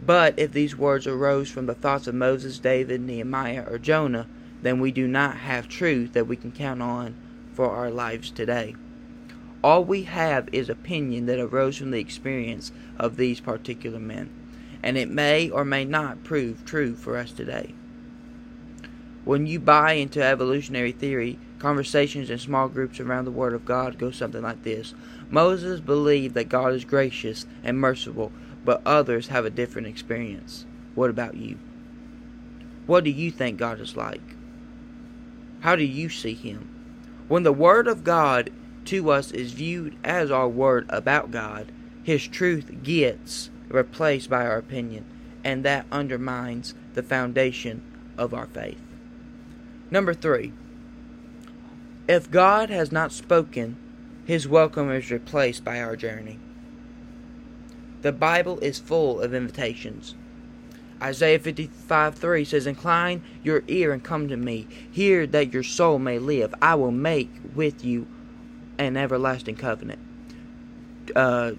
But 0.04 0.38
if 0.38 0.52
these 0.52 0.76
words 0.76 1.06
arose 1.06 1.50
from 1.50 1.66
the 1.66 1.74
thoughts 1.74 2.06
of 2.06 2.14
Moses, 2.14 2.58
David, 2.58 3.00
Nehemiah, 3.00 3.64
or 3.68 3.78
Jonah, 3.78 4.26
then 4.62 4.80
we 4.80 4.92
do 4.92 5.06
not 5.06 5.38
have 5.38 5.68
truth 5.68 6.12
that 6.12 6.26
we 6.26 6.36
can 6.36 6.52
count 6.52 6.82
on 6.82 7.14
for 7.52 7.70
our 7.70 7.90
lives 7.90 8.30
today. 8.30 8.74
All 9.64 9.84
we 9.84 10.02
have 10.04 10.48
is 10.52 10.68
opinion 10.68 11.26
that 11.26 11.40
arose 11.40 11.78
from 11.78 11.90
the 11.90 11.98
experience 11.98 12.70
of 12.98 13.16
these 13.16 13.40
particular 13.40 13.98
men, 13.98 14.30
and 14.82 14.96
it 14.96 15.10
may 15.10 15.50
or 15.50 15.64
may 15.64 15.84
not 15.84 16.22
prove 16.22 16.64
true 16.64 16.94
for 16.94 17.16
us 17.16 17.32
today. 17.32 17.74
When 19.24 19.46
you 19.46 19.58
buy 19.58 19.94
into 19.94 20.22
evolutionary 20.22 20.92
theory, 20.92 21.38
Conversations 21.58 22.28
in 22.28 22.38
small 22.38 22.68
groups 22.68 23.00
around 23.00 23.24
the 23.24 23.30
Word 23.30 23.54
of 23.54 23.64
God 23.64 23.98
go 23.98 24.10
something 24.10 24.42
like 24.42 24.62
this 24.62 24.94
Moses 25.30 25.80
believed 25.80 26.34
that 26.34 26.48
God 26.48 26.72
is 26.74 26.84
gracious 26.84 27.46
and 27.64 27.78
merciful, 27.78 28.30
but 28.64 28.82
others 28.84 29.28
have 29.28 29.44
a 29.44 29.50
different 29.50 29.88
experience. 29.88 30.66
What 30.94 31.10
about 31.10 31.36
you? 31.36 31.58
What 32.86 33.04
do 33.04 33.10
you 33.10 33.30
think 33.30 33.58
God 33.58 33.80
is 33.80 33.96
like? 33.96 34.36
How 35.60 35.76
do 35.76 35.82
you 35.82 36.08
see 36.08 36.34
Him? 36.34 36.68
When 37.28 37.42
the 37.42 37.52
Word 37.52 37.88
of 37.88 38.04
God 38.04 38.52
to 38.86 39.10
us 39.10 39.32
is 39.32 39.52
viewed 39.52 39.96
as 40.04 40.30
our 40.30 40.48
Word 40.48 40.86
about 40.88 41.30
God, 41.30 41.72
His 42.04 42.28
truth 42.28 42.82
gets 42.82 43.50
replaced 43.68 44.30
by 44.30 44.46
our 44.46 44.58
opinion, 44.58 45.04
and 45.42 45.64
that 45.64 45.86
undermines 45.90 46.74
the 46.94 47.02
foundation 47.02 47.82
of 48.16 48.32
our 48.32 48.46
faith. 48.46 48.78
Number 49.90 50.14
three, 50.14 50.52
if 52.08 52.30
God 52.30 52.70
has 52.70 52.92
not 52.92 53.12
spoken, 53.12 53.76
his 54.24 54.46
welcome 54.46 54.90
is 54.90 55.10
replaced 55.10 55.64
by 55.64 55.80
our 55.80 55.96
journey. 55.96 56.38
The 58.02 58.12
Bible 58.12 58.58
is 58.60 58.78
full 58.78 59.20
of 59.20 59.34
invitations. 59.34 60.14
Isaiah 61.02 61.38
55 61.38 62.14
3 62.14 62.44
says, 62.44 62.66
Incline 62.66 63.22
your 63.42 63.62
ear 63.68 63.92
and 63.92 64.02
come 64.02 64.28
to 64.28 64.36
me. 64.36 64.66
Hear 64.90 65.26
that 65.26 65.52
your 65.52 65.62
soul 65.62 65.98
may 65.98 66.18
live. 66.18 66.54
I 66.62 66.74
will 66.74 66.90
make 66.90 67.30
with 67.54 67.84
you 67.84 68.06
an 68.78 68.96
everlasting 68.96 69.56
covenant. 69.56 69.98
Uh, 71.14 71.52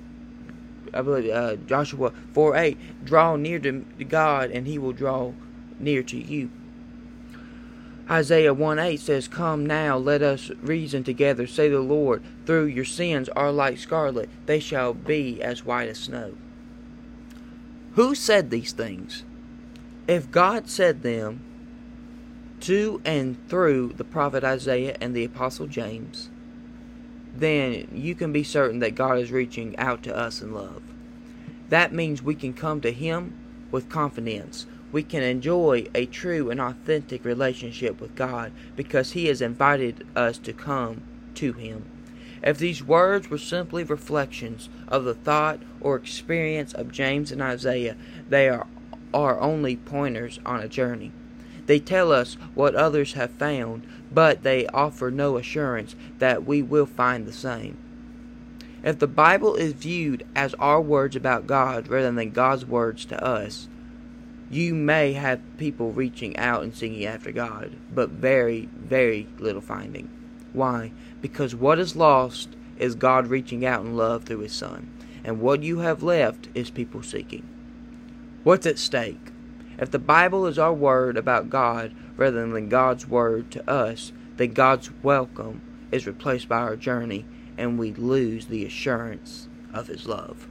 I 0.94 1.02
believe 1.02 1.32
uh, 1.32 1.56
Joshua 1.68 2.12
4 2.34 2.56
8 2.56 3.06
Draw 3.06 3.36
near 3.36 3.60
to 3.60 3.84
God, 4.08 4.52
and 4.52 4.68
he 4.68 4.78
will 4.78 4.94
draw 4.94 5.34
near 5.80 6.04
to 6.04 6.18
you. 6.18 6.50
Isaiah 8.10 8.54
1 8.54 8.80
8 8.80 9.00
says, 9.00 9.28
Come 9.28 9.66
now, 9.66 9.98
let 9.98 10.22
us 10.22 10.50
reason 10.62 11.04
together, 11.04 11.46
say 11.46 11.68
the 11.70 11.82
Lord. 11.82 12.24
Through 12.46 12.66
your 12.66 12.86
sins 12.86 13.28
are 13.30 13.52
like 13.52 13.78
scarlet, 13.78 14.30
they 14.46 14.60
shall 14.60 14.94
be 14.94 15.42
as 15.42 15.66
white 15.66 15.90
as 15.90 16.00
snow. 16.00 16.36
Who 17.96 18.16
said 18.16 18.50
these 18.50 18.72
things? 18.72 19.24
If 20.08 20.32
God 20.32 20.70
said 20.70 21.02
them 21.02 21.42
to 22.62 23.02
and 23.04 23.38
through 23.50 23.94
the 23.98 24.04
prophet 24.04 24.44
Isaiah 24.44 24.96
and 25.02 25.14
the 25.14 25.26
apostle 25.26 25.68
James, 25.68 26.30
then 27.36 27.90
you 27.92 28.16
can 28.16 28.32
be 28.32 28.44
certain 28.44 28.80
that 28.80 28.96
God 28.96 29.18
is 29.20 29.32
reaching 29.32 29.78
out 29.78 30.02
to 30.04 30.16
us 30.16 30.42
in 30.42 30.54
love. 30.54 30.82
That 31.70 31.94
means 31.94 32.24
we 32.24 32.36
can 32.36 32.54
come 32.54 32.80
to 32.82 32.92
Him 32.92 33.34
with 33.70 33.90
confidence. 33.90 34.66
We 34.92 35.04
can 35.04 35.24
enjoy 35.24 35.88
a 35.94 36.06
true 36.06 36.50
and 36.50 36.62
authentic 36.62 37.26
relationship 37.26 38.00
with 38.00 38.16
God 38.16 38.52
because 38.76 39.12
He 39.12 39.26
has 39.28 39.42
invited 39.42 40.08
us 40.16 40.38
to 40.40 40.54
come 40.54 41.04
to 41.36 41.54
Him. 41.54 41.86
If 42.44 42.58
these 42.58 42.84
words 42.84 43.30
were 43.30 43.38
simply 43.38 43.84
reflections 43.84 44.70
of 44.88 45.04
the 45.04 45.16
thought 45.16 45.60
or 45.82 45.96
experience 45.96 46.74
of 46.74 46.92
James 46.92 47.32
and 47.32 47.42
Isaiah, 47.42 47.98
they 48.30 48.48
are 48.50 48.68
are 49.14 49.40
only 49.40 49.76
pointers 49.76 50.40
on 50.46 50.60
a 50.60 50.68
journey. 50.68 51.12
They 51.66 51.80
tell 51.80 52.12
us 52.12 52.36
what 52.54 52.76
others 52.76 53.14
have 53.14 53.32
found, 53.32 53.86
but 54.12 54.44
they 54.44 54.68
offer 54.68 55.12
no 55.12 55.38
assurance 55.38 55.96
that 56.20 56.46
we 56.46 56.62
will 56.62 56.86
find 56.86 57.26
the 57.26 57.34
same. 57.34 57.78
If 58.84 59.00
the 59.00 59.08
Bible 59.08 59.56
is 59.56 59.74
viewed 59.74 60.26
as 60.36 60.54
our 60.56 60.80
words 60.80 61.16
about 61.16 61.48
God 61.48 61.88
rather 61.88 62.12
than 62.12 62.32
God's 62.32 62.66
words 62.66 63.06
to 63.06 63.22
us, 63.24 63.68
you 64.50 64.74
may 64.74 65.14
have 65.14 65.58
people 65.58 65.92
reaching 65.92 66.38
out 66.38 66.64
and 66.64 66.76
seeking 66.76 67.06
after 67.06 67.32
God, 67.32 67.76
but 67.94 68.10
very, 68.10 68.70
very 68.74 69.28
little 69.40 69.62
finding. 69.62 70.10
Why? 70.54 70.92
Because 71.22 71.54
what 71.54 71.80
is 71.80 71.96
lost 71.96 72.50
is 72.78 72.96
God 72.96 73.28
reaching 73.28 73.66
out 73.66 73.82
in 73.82 73.98
love 73.98 74.24
through 74.24 74.40
His 74.40 74.54
Son, 74.54 74.92
and 75.24 75.42
what 75.42 75.64
you 75.64 75.80
have 75.80 76.04
left 76.04 76.48
is 76.56 76.70
people 76.70 77.04
seeking. 77.04 77.48
What's 78.44 78.66
at 78.66 78.80
stake? 78.80 79.32
If 79.78 79.92
the 79.92 80.00
Bible 80.00 80.46
is 80.46 80.58
our 80.58 80.74
word 80.74 81.18
about 81.18 81.50
God 81.50 81.94
rather 82.16 82.48
than 82.48 82.70
God's 82.70 83.08
word 83.08 83.52
to 83.52 83.70
us, 83.70 84.12
then 84.38 84.54
God's 84.54 84.90
welcome 85.04 85.62
is 85.92 86.08
replaced 86.08 86.48
by 86.48 86.60
our 86.60 86.76
journey 86.76 87.26
and 87.58 87.78
we 87.78 87.94
lose 87.94 88.46
the 88.46 88.66
assurance 88.66 89.48
of 89.74 89.88
His 89.88 90.08
love. 90.08 90.48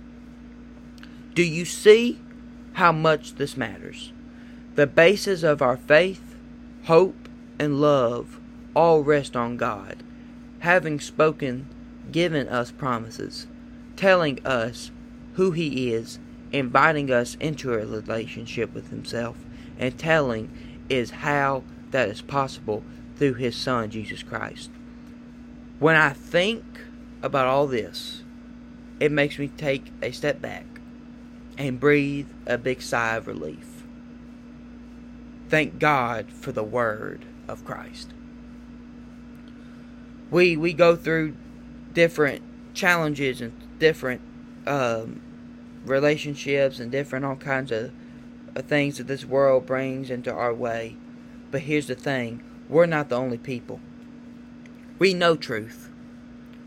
Do 1.35 1.43
you 1.43 1.65
see 1.65 2.21
how 2.77 2.93
much 2.93 3.37
this 3.37 3.57
matters? 3.57 4.13
The 4.75 4.87
basis 4.87 5.43
of 5.43 5.63
our 5.63 5.79
faith, 5.79 6.37
hope, 6.85 7.27
and 7.59 7.81
love 7.81 8.39
all 8.75 9.03
rest 9.03 9.35
on 9.35 9.57
God, 9.57 10.03
having 10.59 11.01
spoken, 11.01 11.69
given 12.13 12.47
us 12.49 12.71
promises, 12.71 13.47
telling 13.97 14.45
us 14.45 14.91
who 15.37 15.53
He 15.53 15.95
is 15.95 16.19
inviting 16.53 17.11
us 17.11 17.35
into 17.41 17.73
a 17.73 17.79
relationship 17.79 18.75
with 18.75 18.91
Himself 18.91 19.39
and 19.79 19.99
telling 19.99 20.51
is 20.91 21.11
how 21.11 21.63
that 21.93 22.11
is 22.11 22.21
possible 22.21 22.85
through 23.17 23.35
His 23.35 23.57
Son, 23.57 23.89
Jesus 23.89 24.23
Christ. 24.23 24.71
When 25.79 25.97
I 25.97 26.11
think 26.11 26.83
about 27.23 27.47
all 27.47 27.67
this, 27.67 28.23
it 29.01 29.11
makes 29.11 29.39
me 29.39 29.49
take 29.49 29.87
a 30.03 30.11
step 30.11 30.43
back 30.43 30.76
and 31.59 31.81
breathe 31.81 32.29
a 32.47 32.59
big 32.59 32.83
sigh 32.83 33.17
of 33.17 33.27
relief. 33.27 33.85
Thank 35.49 35.79
God 35.79 36.31
for 36.31 36.53
the 36.53 36.65
Word 36.65 37.25
of 37.49 37.65
Christ. 37.65 38.13
We 40.31 40.57
we 40.57 40.73
go 40.73 40.97
through 40.97 41.37
different 41.93 42.43
challenges 42.75 43.41
and 43.41 43.53
different 43.79 44.21
um, 44.67 45.21
relationships 45.85 46.79
and 46.79 46.91
different 46.91 47.25
all 47.25 47.37
kinds 47.37 47.71
of, 47.71 47.93
of 48.55 48.65
things 48.67 48.99
that 48.99 49.07
this 49.07 49.25
world 49.25 49.67
brings 49.67 50.11
into 50.11 50.33
our 50.33 50.53
way. 50.53 50.97
But 51.51 51.63
here's 51.63 51.87
the 51.87 51.95
thing 51.95 52.43
we're 52.69 52.87
not 52.87 53.09
the 53.09 53.17
only 53.17 53.39
people. 53.39 53.81
We 54.99 55.15
know 55.15 55.37
truth. 55.37 55.91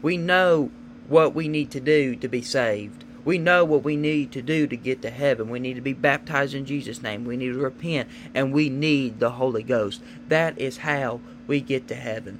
We 0.01 0.15
know 0.15 0.71
what 1.07 1.35
we 1.35 1.47
need 1.47 1.71
to 1.71 1.79
do 1.79 2.15
to 2.15 2.27
be 2.27 2.41
saved. 2.41 3.03
We 3.25 3.37
know 3.37 3.65
what 3.65 3.83
we 3.83 3.95
need 3.95 4.31
to 4.33 4.41
do 4.41 4.67
to 4.67 4.77
get 4.77 5.01
to 5.01 5.09
heaven. 5.09 5.49
We 5.49 5.59
need 5.59 5.75
to 5.75 5.81
be 5.81 5.93
baptized 5.93 6.53
in 6.53 6.65
Jesus' 6.65 7.01
name. 7.01 7.25
We 7.25 7.37
need 7.37 7.53
to 7.53 7.59
repent. 7.59 8.09
And 8.33 8.53
we 8.53 8.69
need 8.69 9.19
the 9.19 9.31
Holy 9.31 9.63
Ghost. 9.63 10.01
That 10.27 10.57
is 10.57 10.77
how 10.77 11.19
we 11.47 11.61
get 11.61 11.87
to 11.89 11.95
heaven. 11.95 12.39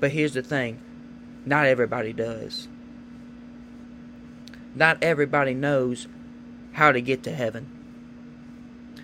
But 0.00 0.12
here's 0.12 0.34
the 0.34 0.42
thing 0.42 0.80
not 1.46 1.66
everybody 1.66 2.12
does 2.12 2.68
not 4.74 5.02
everybody 5.02 5.54
knows 5.54 6.08
how 6.72 6.92
to 6.92 7.00
get 7.00 7.22
to 7.24 7.32
heaven. 7.32 7.68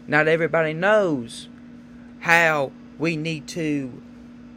Not 0.07 0.27
everybody 0.27 0.73
knows 0.73 1.49
how 2.21 2.73
we 2.99 3.17
need 3.17 3.47
to 3.49 4.03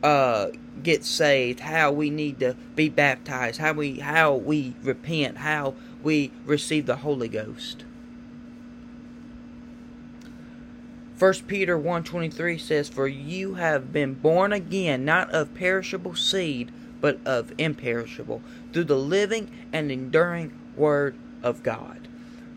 uh, 0.02 0.48
get 0.82 1.06
saved, 1.06 1.60
how 1.60 1.92
we 1.92 2.10
need 2.10 2.40
to 2.40 2.56
be 2.76 2.90
baptized, 2.90 3.60
how 3.60 3.74
we 3.74 4.00
how 4.00 4.34
we 4.34 4.76
repent, 4.82 5.38
how 5.38 5.76
we 6.04 6.32
receive 6.46 6.86
the 6.86 6.98
Holy 6.98 7.28
Ghost. 7.28 7.86
1 11.18 11.34
Peter 11.48 11.78
1:23 11.78 12.58
says 12.58 12.90
for 12.90 13.08
you 13.08 13.54
have 13.54 13.94
been 13.94 14.14
born 14.14 14.52
again 14.52 15.06
not 15.06 15.30
of 15.32 15.54
perishable 15.54 16.16
seed 16.16 16.72
but 17.00 17.20
of 17.26 17.54
imperishable 17.58 18.42
through 18.72 18.84
the 18.84 18.98
living 18.98 19.50
and 19.72 19.92
enduring 19.92 20.52
Word 20.76 21.16
of 21.42 21.64
God. 21.64 22.08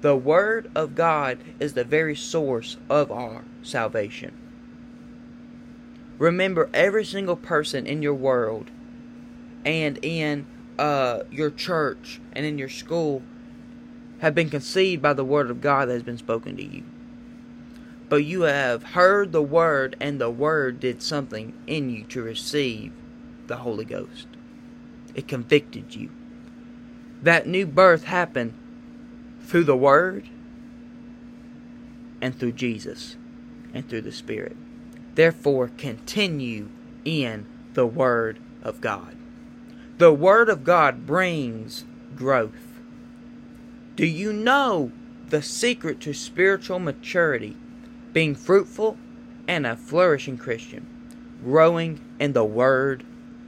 The 0.00 0.16
Word 0.16 0.70
of 0.74 0.94
God 0.94 1.38
is 1.58 1.74
the 1.74 1.84
very 1.84 2.16
source 2.16 2.76
of 2.88 3.10
our 3.10 3.44
salvation. 3.62 4.32
Remember, 6.18 6.70
every 6.72 7.04
single 7.04 7.36
person 7.36 7.86
in 7.86 8.02
your 8.02 8.14
world 8.14 8.70
and 9.64 9.98
in 10.02 10.46
uh, 10.78 11.20
your 11.30 11.50
church 11.50 12.20
and 12.32 12.46
in 12.46 12.56
your 12.58 12.68
school 12.68 13.22
have 14.20 14.35
been 14.35 14.50
conceived 14.50 15.02
by 15.02 15.12
the 15.12 15.25
Word 15.25 15.50
of 15.50 15.61
God 15.61 15.88
that 15.88 15.94
has 15.94 16.02
been 16.02 16.18
spoken 16.18 16.56
to 16.56 16.64
you. 16.64 16.85
But 18.08 18.25
you 18.25 18.42
have 18.42 18.82
heard 18.82 19.32
the 19.32 19.42
Word, 19.42 19.96
and 20.00 20.20
the 20.20 20.30
Word 20.30 20.80
did 20.80 21.02
something 21.02 21.52
in 21.66 21.90
you 21.90 22.04
to 22.04 22.23
receive 22.23 22.92
the 23.46 23.56
Holy 23.56 23.85
Ghost. 23.85 24.26
It 25.14 25.28
convicted 25.28 25.94
you 25.94 26.11
that 27.23 27.46
new 27.46 27.66
birth 27.66 28.04
happened 28.04 28.54
through 29.42 29.64
the 29.64 29.76
Word 29.76 30.28
and 32.20 32.38
through 32.38 32.52
Jesus 32.52 33.16
and 33.75 33.88
through 33.88 34.02
the 34.02 34.12
Spirit. 34.12 34.56
Therefore, 35.14 35.70
continue 35.76 36.68
in 37.04 37.46
the 37.75 37.87
Word 37.87 38.38
of 38.62 38.80
God. 38.80 39.16
The 39.99 40.12
Word 40.12 40.49
of 40.49 40.64
God 40.64 41.06
brings 41.06 41.85
growth. 42.14 42.75
Do 43.96 44.06
you 44.06 44.30
know 44.30 44.92
the 45.30 45.40
secret 45.40 46.00
to 46.00 46.12
spiritual 46.12 46.78
maturity? 46.78 47.56
Being 48.12 48.34
fruitful 48.34 48.98
and 49.48 49.66
a 49.66 49.74
flourishing 49.74 50.36
Christian, 50.36 50.86
growing 51.42 52.00
in 52.20 52.34
the 52.34 52.44
Word 52.44 53.04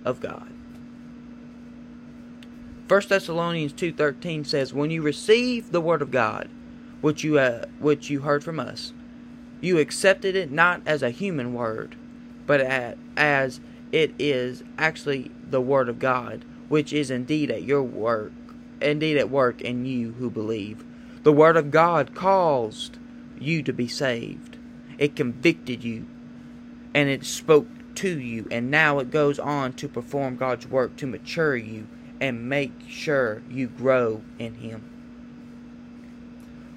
of 0.06 0.20
God. 0.20 0.50
1 2.88 3.02
Thessalonians 3.10 3.74
2:13 3.74 4.42
says, 4.44 4.72
"When 4.72 4.90
you 4.90 5.02
receive 5.02 5.70
the 5.70 5.82
word 5.82 6.00
of 6.00 6.10
God, 6.10 6.48
which 7.02 7.22
you 7.22 7.38
uh, 7.38 7.66
which 7.78 8.08
you 8.08 8.20
heard 8.20 8.42
from 8.42 8.58
us, 8.58 8.94
you 9.60 9.78
accepted 9.78 10.34
it 10.34 10.50
not 10.50 10.80
as 10.86 11.02
a 11.02 11.10
human 11.10 11.52
word, 11.52 11.96
but 12.46 12.62
at, 12.62 12.96
as 13.18 13.60
it 13.92 14.14
is 14.18 14.62
actually 14.78 15.30
the 15.50 15.60
word 15.60 15.90
of 15.90 15.98
God, 15.98 16.46
which 16.70 16.94
is 16.94 17.10
indeed 17.10 17.50
at 17.50 17.64
your 17.64 17.82
work, 17.82 18.32
indeed 18.80 19.16
at 19.16 19.30
work 19.30 19.60
in 19.60 19.84
you 19.84 20.12
who 20.12 20.30
believe. 20.30 20.84
The 21.22 21.32
word 21.32 21.56
of 21.56 21.70
God 21.70 22.14
caused 22.14 22.98
you 23.38 23.62
to 23.62 23.72
be 23.72 23.88
saved. 23.88 24.56
It 24.98 25.16
convicted 25.16 25.84
you, 25.84 26.06
and 26.94 27.08
it 27.08 27.24
spoke 27.24 27.66
to 27.96 28.18
you, 28.18 28.46
and 28.50 28.70
now 28.70 28.98
it 28.98 29.10
goes 29.10 29.38
on 29.38 29.72
to 29.74 29.88
perform 29.88 30.36
God's 30.36 30.66
work 30.66 30.96
to 30.96 31.06
mature 31.06 31.56
you 31.56 31.86
and 32.20 32.48
make 32.48 32.72
sure 32.88 33.42
you 33.50 33.68
grow 33.68 34.22
in 34.38 34.54
Him. 34.54 34.88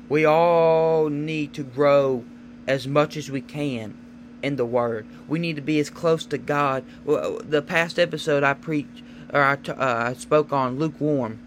We 0.10 0.25
all 0.25 1.10
need 1.10 1.53
to 1.53 1.63
grow 1.63 2.25
as 2.67 2.88
much 2.88 3.15
as 3.17 3.31
we 3.31 3.41
can 3.41 3.98
in 4.43 4.55
the 4.55 4.65
Word. 4.65 5.05
We 5.27 5.39
need 5.39 5.55
to 5.55 5.62
be 5.62 5.79
as 5.79 5.89
close 5.89 6.25
to 6.25 6.38
God. 6.38 6.84
The 7.05 7.63
past 7.65 7.98
episode 7.98 8.43
I 8.43 8.53
preached, 8.53 9.03
or 9.34 9.41
I, 9.41 9.53
uh, 9.53 10.10
I 10.10 10.13
spoke 10.13 10.51
on 10.51 10.77
lukewarm. 10.77 11.39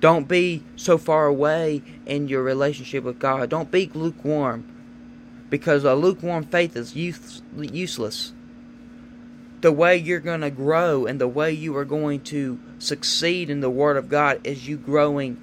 Don't 0.00 0.28
be 0.28 0.62
so 0.76 0.98
far 0.98 1.26
away 1.26 1.82
in 2.04 2.28
your 2.28 2.42
relationship 2.42 3.04
with 3.04 3.18
God. 3.18 3.48
Don't 3.48 3.70
be 3.70 3.90
lukewarm, 3.94 4.64
because 5.48 5.84
a 5.84 5.94
lukewarm 5.94 6.44
faith 6.44 6.76
is 6.76 6.94
use, 6.94 7.42
useless. 7.56 8.32
The 9.62 9.72
way 9.72 9.96
you're 9.96 10.20
going 10.20 10.42
to 10.42 10.50
grow 10.50 11.06
and 11.06 11.20
the 11.20 11.26
way 11.26 11.50
you 11.50 11.76
are 11.76 11.84
going 11.84 12.20
to 12.24 12.60
succeed 12.78 13.48
in 13.48 13.60
the 13.60 13.70
Word 13.70 13.96
of 13.96 14.08
God 14.08 14.40
is 14.44 14.68
you 14.68 14.76
growing 14.76 15.40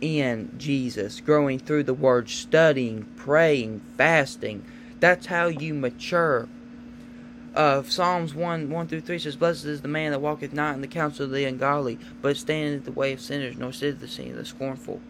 in 0.00 0.54
Jesus, 0.56 1.20
growing 1.20 1.58
through 1.58 1.82
the 1.82 1.92
Word, 1.92 2.30
studying, 2.30 3.04
praying, 3.16 3.82
fasting. 3.98 4.64
That's 5.00 5.26
how 5.26 5.48
you 5.48 5.74
mature. 5.74 6.48
Uh, 7.54 7.82
Psalms 7.82 8.34
1 8.34 8.70
1 8.70 8.88
through 8.88 9.00
3 9.00 9.18
says, 9.18 9.36
Blessed 9.36 9.64
is 9.64 9.80
the 9.80 9.88
man 9.88 10.12
that 10.12 10.20
walketh 10.20 10.52
not 10.52 10.74
in 10.74 10.80
the 10.80 10.86
counsel 10.86 11.24
of 11.24 11.32
the 11.32 11.44
ungodly, 11.44 11.98
but 12.22 12.36
standeth 12.36 12.86
in 12.86 12.94
the 12.94 12.98
way 12.98 13.12
of 13.12 13.20
sinners, 13.20 13.56
nor 13.56 13.72
sitteth 13.72 14.00
the 14.00 14.08
seat 14.08 14.30
of 14.30 14.36
the 14.36 14.44
scornful. 14.44 15.00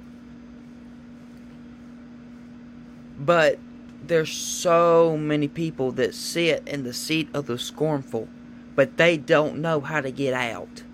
But 3.18 3.58
there's 4.02 4.32
so 4.32 5.16
many 5.18 5.48
people 5.48 5.92
that 5.92 6.14
sit 6.14 6.66
in 6.66 6.84
the 6.84 6.94
seat 6.94 7.28
of 7.34 7.46
the 7.46 7.58
scornful, 7.58 8.28
but 8.74 8.96
they 8.96 9.18
don't 9.18 9.58
know 9.58 9.80
how 9.80 10.00
to 10.00 10.10
get 10.10 10.32
out. 10.32 10.84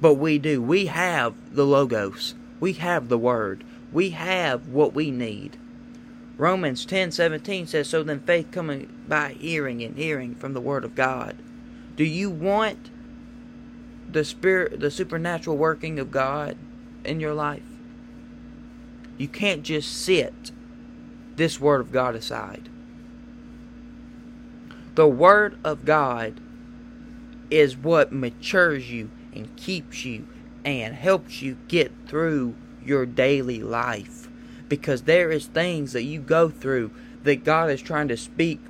But 0.00 0.14
we 0.14 0.38
do. 0.38 0.62
We 0.62 0.86
have 0.86 1.34
the 1.54 1.66
Logos. 1.66 2.34
We 2.60 2.72
have 2.74 3.08
the 3.08 3.18
Word. 3.18 3.64
We 3.92 4.10
have 4.10 4.68
what 4.68 4.94
we 4.94 5.10
need. 5.10 5.58
Romans 6.38 6.86
10:17 6.86 7.66
says, 7.66 7.88
"So 7.88 8.04
then 8.04 8.20
faith 8.20 8.52
coming 8.52 8.88
by 9.08 9.32
hearing 9.32 9.82
and 9.82 9.96
hearing 9.96 10.36
from 10.36 10.54
the 10.54 10.60
word 10.60 10.84
of 10.84 10.94
God." 10.94 11.34
Do 11.96 12.04
you 12.04 12.30
want 12.30 12.90
the 14.10 14.24
spirit 14.24 14.78
the 14.78 14.90
supernatural 14.92 15.58
working 15.58 15.98
of 15.98 16.12
God 16.12 16.56
in 17.04 17.18
your 17.18 17.34
life? 17.34 17.64
You 19.18 19.26
can't 19.26 19.64
just 19.64 19.92
sit 19.92 20.52
this 21.34 21.60
word 21.60 21.80
of 21.80 21.90
God 21.90 22.14
aside. 22.14 22.68
The 24.94 25.08
word 25.08 25.58
of 25.64 25.84
God 25.84 26.40
is 27.50 27.76
what 27.76 28.12
matures 28.12 28.92
you 28.92 29.10
and 29.34 29.54
keeps 29.56 30.04
you 30.04 30.26
and 30.64 30.94
helps 30.94 31.42
you 31.42 31.56
get 31.66 31.90
through 32.06 32.54
your 32.84 33.06
daily 33.06 33.60
life 33.60 34.27
because 34.68 35.02
there 35.02 35.30
is 35.30 35.46
things 35.46 35.92
that 35.92 36.02
you 36.02 36.20
go 36.20 36.48
through 36.48 36.90
that 37.24 37.44
God 37.44 37.70
is 37.70 37.82
trying 37.82 38.08
to 38.08 38.16
speak 38.16 38.60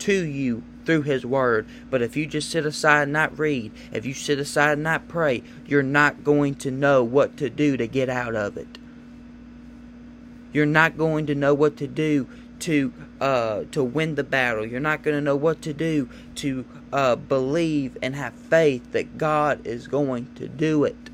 to 0.00 0.24
you 0.24 0.62
through 0.84 1.02
his 1.02 1.26
word 1.26 1.66
but 1.90 2.00
if 2.00 2.16
you 2.16 2.26
just 2.26 2.50
sit 2.50 2.64
aside 2.64 3.02
and 3.02 3.12
not 3.12 3.38
read 3.38 3.70
if 3.92 4.06
you 4.06 4.14
sit 4.14 4.38
aside 4.38 4.72
and 4.72 4.82
not 4.82 5.06
pray 5.08 5.42
you're 5.66 5.82
not 5.82 6.24
going 6.24 6.54
to 6.54 6.70
know 6.70 7.04
what 7.04 7.36
to 7.36 7.50
do 7.50 7.76
to 7.76 7.86
get 7.86 8.08
out 8.08 8.34
of 8.34 8.56
it 8.56 8.78
you're 10.52 10.66
not 10.66 10.96
going 10.96 11.26
to 11.26 11.34
know 11.34 11.52
what 11.52 11.76
to 11.76 11.86
do 11.86 12.26
to 12.60 12.92
uh, 13.20 13.64
to 13.72 13.82
win 13.82 14.14
the 14.14 14.24
battle. 14.24 14.64
You're 14.64 14.80
not 14.80 15.02
going 15.02 15.16
to 15.16 15.20
know 15.20 15.36
what 15.36 15.62
to 15.62 15.72
do 15.72 16.08
to 16.36 16.64
uh, 16.92 17.16
believe 17.16 17.96
and 18.02 18.14
have 18.14 18.34
faith 18.34 18.92
that 18.92 19.18
God 19.18 19.66
is 19.66 19.88
going 19.88 20.32
to 20.36 20.48
do 20.48 20.84
it. 20.84 21.09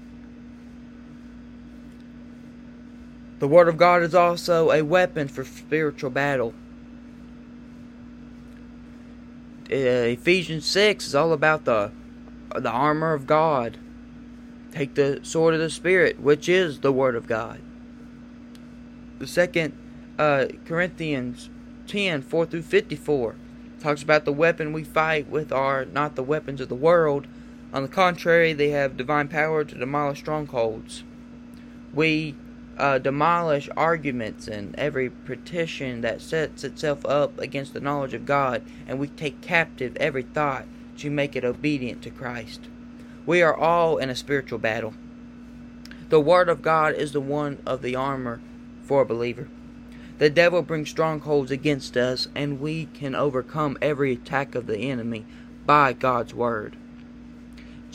The 3.38 3.49
Word 3.49 3.69
of 3.69 3.76
God 3.76 4.02
is 4.02 4.15
also 4.15 4.71
a 4.71 4.82
weapon 4.82 5.28
for 5.28 5.45
spiritual 5.45 6.11
battle. 6.11 6.54
Uh, 9.71 10.15
Ephesians 10.15 10.65
6 10.65 11.08
is 11.08 11.15
all 11.15 11.32
about 11.32 11.65
the 11.65 11.91
the 12.54 12.71
armor 12.71 13.13
of 13.13 13.26
God. 13.26 13.76
Take 14.71 14.95
the 14.95 15.21
sword 15.23 15.54
of 15.54 15.61
the 15.61 15.69
Spirit, 15.69 16.21
which 16.21 16.49
is 16.49 16.80
the 16.80 16.93
Word 16.93 17.15
of 17.15 17.26
God. 17.26 17.61
The 19.19 19.26
second 19.26 19.76
uh, 20.19 20.47
Corinthians 20.65 21.50
10 21.89 22.23
4 22.23 22.47
through 22.47 22.63
54 22.63 23.34
talks 23.80 24.02
about 24.02 24.25
the 24.25 24.32
weapon 24.32 24.73
we 24.73 24.84
fight 24.84 25.28
with 25.28 25.52
are 25.52 25.84
not 25.84 26.15
the 26.15 26.23
weapons 26.23 26.61
of 26.61 26.69
the 26.69 26.75
world. 26.75 27.26
On 27.73 27.82
the 27.82 27.89
contrary, 27.89 28.52
they 28.52 28.71
have 28.71 28.97
divine 28.97 29.28
power 29.28 29.65
to 29.65 29.75
demolish 29.75 30.21
strongholds. 30.21 31.04
We 31.93 32.34
uh, 32.76 32.99
demolish 32.99 33.69
arguments 33.76 34.49
and 34.49 34.75
every 34.76 35.10
petition 35.10 36.02
that 36.02 36.21
sets 36.21 36.65
itself 36.65 37.04
up 37.06 37.39
against 37.39 37.73
the 37.73 37.80
knowledge 37.80 38.15
of 38.15 38.26
God, 38.26 38.62
and 38.86 38.99
we 38.99 39.08
take 39.08 39.41
captive 39.41 39.97
every 39.97 40.23
thought 40.23 40.67
to 40.99 41.10
make 41.10 41.36
it 41.36 41.45
obedient 41.45 42.02
to 42.02 42.10
Christ. 42.10 42.69
We 43.25 43.43
are 43.43 43.56
all 43.56 43.99
in 43.99 44.10
a 44.10 44.15
spiritual 44.15 44.58
battle. 44.58 44.95
The 46.08 46.21
Word 46.21 46.49
of 46.49 46.62
God 46.62 46.95
is 46.95 47.12
the 47.12 47.21
one 47.21 47.58
of 47.67 47.82
the 47.82 47.97
armor 47.97 48.41
for 48.82 49.02
a 49.02 49.06
believer. 49.06 49.49
The 50.19 50.30
devil 50.30 50.62
brings 50.62 50.89
strongholds 50.89 51.50
against 51.50 51.97
us, 51.97 52.28
and 52.34 52.60
we 52.60 52.86
can 52.86 53.15
overcome 53.15 53.76
every 53.82 54.12
attack 54.12 54.54
of 54.54 54.67
the 54.67 54.78
enemy 54.78 55.26
by 55.67 55.93
God's 55.93 56.32
Word. 56.32 56.76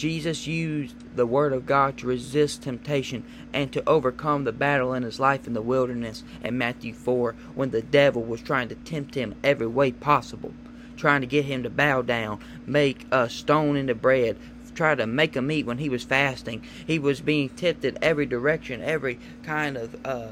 Jesus 0.02 0.48
used 0.48 0.96
the 1.16 1.28
Word 1.28 1.54
of 1.54 1.68
God 1.68 1.96
to 2.00 2.08
resist 2.08 2.64
temptation 2.64 3.24
and 3.54 3.72
to 3.72 3.88
overcome 3.88 4.46
the 4.46 4.52
battle 4.52 4.96
in 4.96 5.04
his 5.04 5.20
life 5.20 5.46
in 5.46 5.54
the 5.54 5.62
wilderness 5.62 6.24
in 6.44 6.58
Matthew 6.58 6.92
4 6.92 7.36
when 7.54 7.70
the 7.70 7.84
devil 7.84 8.24
was 8.24 8.42
trying 8.42 8.68
to 8.70 8.76
tempt 8.76 9.14
him 9.14 9.36
every 9.44 9.68
way 9.68 9.92
possible, 9.92 10.56
trying 10.98 11.22
to 11.22 11.28
get 11.28 11.46
him 11.46 11.62
to 11.62 11.70
bow 11.70 12.02
down, 12.02 12.40
make 12.66 13.06
a 13.12 13.30
stone 13.30 13.76
into 13.76 13.94
bread, 13.94 14.38
try 14.74 14.96
to 14.96 15.06
make 15.06 15.36
him 15.36 15.52
eat 15.52 15.68
when 15.68 15.78
he 15.78 15.88
was 15.88 16.04
fasting. 16.04 16.64
He 16.88 16.98
was 16.98 17.22
being 17.22 17.50
tempted 17.50 18.00
every 18.02 18.26
direction, 18.26 18.82
every 18.82 19.20
kind 19.44 19.78
of 19.78 20.04
uh, 20.04 20.30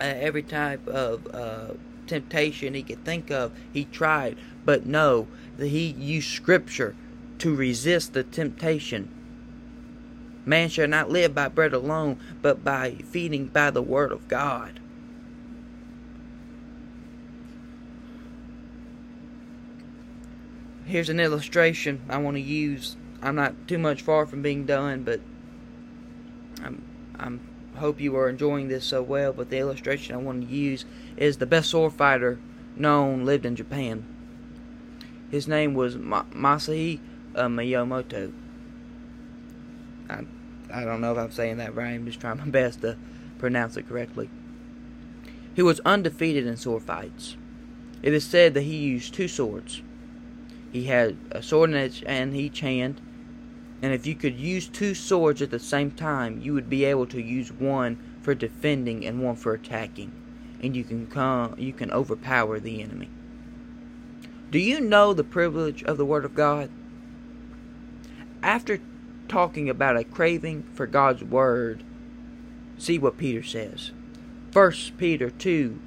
uh, 0.00 0.04
every 0.04 0.42
type 0.42 0.88
of 0.88 1.26
uh, 1.34 1.74
temptation 2.06 2.72
he 2.72 2.82
could 2.82 3.04
think 3.04 3.30
of, 3.30 3.52
he 3.74 3.84
tried. 3.84 4.38
But 4.64 4.86
no, 4.86 5.28
he 5.58 5.88
used 5.88 6.30
Scripture 6.30 6.94
to 7.38 7.54
resist 7.54 8.12
the 8.12 8.24
temptation. 8.24 9.08
Man 10.44 10.68
shall 10.68 10.88
not 10.88 11.10
live 11.10 11.34
by 11.34 11.48
bread 11.48 11.74
alone, 11.74 12.18
but 12.40 12.64
by 12.64 12.92
feeding 13.04 13.46
by 13.46 13.70
the 13.70 13.82
Word 13.82 14.12
of 14.12 14.28
God. 14.28 14.80
Here's 20.86 21.10
an 21.10 21.20
illustration 21.20 22.00
I 22.08 22.16
want 22.16 22.36
to 22.36 22.40
use. 22.40 22.96
I'm 23.20 23.34
not 23.34 23.68
too 23.68 23.78
much 23.78 24.00
far 24.00 24.24
from 24.24 24.40
being 24.40 24.64
done, 24.64 25.02
but 25.02 25.20
I'm 26.62 26.82
I'm 27.18 27.40
hope 27.76 28.00
you 28.00 28.16
are 28.16 28.28
enjoying 28.28 28.68
this 28.68 28.86
so 28.86 29.02
well, 29.02 29.32
but 29.32 29.50
the 29.50 29.58
illustration 29.58 30.14
I 30.14 30.18
want 30.18 30.48
to 30.48 30.54
use 30.54 30.86
is 31.16 31.36
the 31.36 31.46
best 31.46 31.70
sword 31.70 31.92
fighter 31.92 32.38
known 32.74 33.24
lived 33.24 33.44
in 33.44 33.54
Japan. 33.54 34.06
His 35.30 35.46
name 35.46 35.74
was 35.74 35.96
Ma- 35.96 36.24
Masahi 36.34 37.00
uh, 37.34 37.46
Miyamoto. 37.46 38.32
I, 40.08 40.24
I 40.72 40.84
don't 40.84 41.00
know 41.00 41.12
if 41.12 41.18
I'm 41.18 41.30
saying 41.30 41.58
that 41.58 41.74
right. 41.74 41.94
I'm 41.94 42.06
just 42.06 42.20
trying 42.20 42.38
my 42.38 42.44
best 42.46 42.82
to 42.82 42.96
pronounce 43.38 43.76
it 43.76 43.88
correctly. 43.88 44.30
He 45.54 45.62
was 45.62 45.80
undefeated 45.84 46.46
in 46.46 46.56
sword 46.56 46.82
fights. 46.82 47.36
It 48.02 48.12
is 48.12 48.24
said 48.24 48.54
that 48.54 48.62
he 48.62 48.76
used 48.76 49.14
two 49.14 49.28
swords. 49.28 49.82
He 50.72 50.84
had 50.84 51.16
a 51.32 51.42
sword 51.42 51.70
in 51.70 52.34
each 52.34 52.60
hand 52.60 53.00
and 53.80 53.92
if 53.92 54.06
you 54.06 54.14
could 54.14 54.38
use 54.38 54.68
two 54.68 54.94
swords 54.94 55.40
at 55.40 55.50
the 55.50 55.58
same 55.58 55.92
time, 55.92 56.40
you 56.40 56.52
would 56.54 56.68
be 56.68 56.84
able 56.84 57.06
to 57.06 57.22
use 57.22 57.52
one 57.52 57.98
for 58.22 58.34
defending 58.34 59.06
and 59.06 59.22
one 59.22 59.36
for 59.36 59.54
attacking, 59.54 60.12
and 60.62 60.74
you 60.74 60.82
can 60.82 61.06
come 61.06 61.54
you 61.58 61.72
can 61.72 61.92
overpower 61.92 62.58
the 62.58 62.82
enemy. 62.82 63.08
Do 64.50 64.58
you 64.58 64.80
know 64.80 65.12
the 65.12 65.24
privilege 65.24 65.84
of 65.84 65.96
the 65.96 66.04
word 66.04 66.24
of 66.24 66.34
God? 66.34 66.70
After 68.42 68.80
talking 69.28 69.68
about 69.68 69.96
a 69.96 70.04
craving 70.04 70.64
for 70.74 70.86
God's 70.86 71.24
word, 71.24 71.82
see 72.78 72.98
what 72.98 73.18
Peter 73.18 73.42
says. 73.42 73.92
1 74.52 74.72
Peter 74.96 75.30
2 75.30 75.80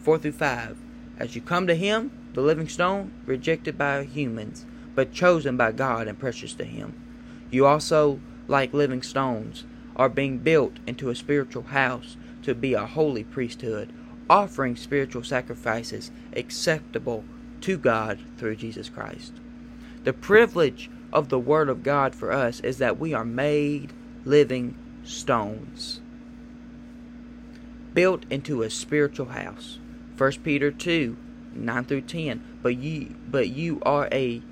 4 0.00 0.18
through 0.18 0.32
5. 0.32 0.78
As 1.18 1.36
you 1.36 1.42
come 1.42 1.66
to 1.68 1.74
him, 1.74 2.10
the 2.34 2.40
living 2.40 2.68
stone, 2.68 3.12
rejected 3.24 3.78
by 3.78 4.02
humans, 4.04 4.66
but 4.94 5.12
chosen 5.12 5.56
by 5.56 5.70
God 5.70 6.08
and 6.08 6.18
precious 6.18 6.54
to 6.54 6.64
him 6.64 7.02
you 7.52 7.66
also, 7.66 8.18
like 8.48 8.72
living 8.72 9.02
stones, 9.02 9.64
are 9.94 10.08
being 10.08 10.38
built 10.38 10.78
into 10.86 11.10
a 11.10 11.14
spiritual 11.14 11.64
house 11.64 12.16
to 12.42 12.54
be 12.54 12.72
a 12.72 12.86
holy 12.86 13.22
priesthood, 13.22 13.92
offering 14.28 14.74
spiritual 14.74 15.22
sacrifices 15.22 16.10
acceptable 16.34 17.24
to 17.60 17.76
God 17.76 18.18
through 18.38 18.56
Jesus 18.56 18.88
Christ. 18.88 19.34
The 20.04 20.14
privilege 20.14 20.90
of 21.12 21.28
the 21.28 21.38
Word 21.38 21.68
of 21.68 21.82
God 21.82 22.14
for 22.14 22.32
us 22.32 22.60
is 22.60 22.78
that 22.78 22.98
we 22.98 23.12
are 23.12 23.24
made 23.24 23.92
living 24.24 24.76
stones, 25.04 26.00
built 27.92 28.24
into 28.30 28.62
a 28.62 28.70
spiritual 28.70 29.26
house. 29.26 29.78
1 30.16 30.32
Peter 30.42 30.70
2 30.70 31.16
9 31.54 31.84
through 31.84 32.00
10. 32.00 32.58
But 32.62 32.76
you, 32.76 33.14
but 33.28 33.48
you 33.48 33.80
are 33.84 34.08
a 34.10 34.42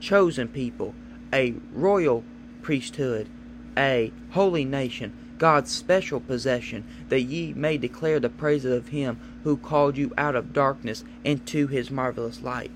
chosen 0.00 0.48
people, 0.48 0.94
a 1.32 1.54
royal 1.72 2.24
priesthood, 2.62 3.28
a 3.76 4.12
holy 4.30 4.64
nation, 4.64 5.12
God's 5.38 5.70
special 5.70 6.20
possession, 6.20 6.84
that 7.08 7.22
ye 7.22 7.54
may 7.54 7.78
declare 7.78 8.20
the 8.20 8.28
praises 8.28 8.72
of 8.72 8.88
him 8.88 9.18
who 9.44 9.56
called 9.56 9.96
you 9.96 10.12
out 10.18 10.34
of 10.34 10.52
darkness 10.52 11.04
into 11.22 11.66
his 11.66 11.90
marvelous 11.90 12.42
light. 12.42 12.70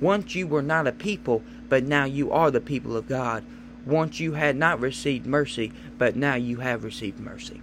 Once 0.00 0.34
you 0.34 0.46
were 0.46 0.62
not 0.62 0.86
a 0.86 0.92
people, 0.92 1.42
but 1.68 1.84
now 1.84 2.04
you 2.04 2.30
are 2.30 2.50
the 2.50 2.60
people 2.60 2.96
of 2.96 3.08
God. 3.08 3.44
Once 3.84 4.20
you 4.20 4.32
had 4.32 4.56
not 4.56 4.80
received 4.80 5.26
mercy, 5.26 5.72
but 5.96 6.14
now 6.14 6.34
you 6.34 6.58
have 6.58 6.84
received 6.84 7.18
mercy. 7.18 7.60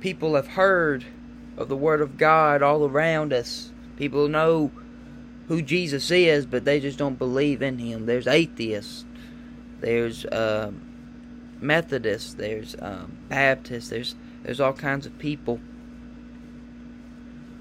People 0.00 0.34
have 0.34 0.48
heard 0.48 1.04
of 1.56 1.68
the 1.68 1.76
Word 1.76 2.00
of 2.00 2.16
God 2.16 2.62
all 2.62 2.88
around 2.88 3.32
us. 3.32 3.70
People 3.96 4.28
know 4.28 4.70
who 5.48 5.60
Jesus 5.60 6.10
is, 6.10 6.46
but 6.46 6.64
they 6.64 6.80
just 6.80 6.98
don't 6.98 7.18
believe 7.18 7.60
in 7.60 7.78
Him. 7.78 8.06
There's 8.06 8.26
atheists, 8.26 9.04
there's 9.80 10.24
um, 10.32 10.80
Methodists, 11.60 12.34
there's 12.34 12.74
um, 12.80 13.18
Baptists, 13.28 13.90
there's 13.90 14.14
there's 14.42 14.60
all 14.60 14.72
kinds 14.72 15.04
of 15.04 15.18
people. 15.18 15.60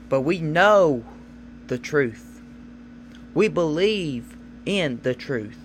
But 0.10 0.22
we 0.22 0.40
know 0.40 1.06
the 1.68 1.78
truth. 1.78 2.42
We 3.34 3.48
believe 3.48 4.36
in 4.66 5.00
the 5.04 5.14
truth. 5.14 5.58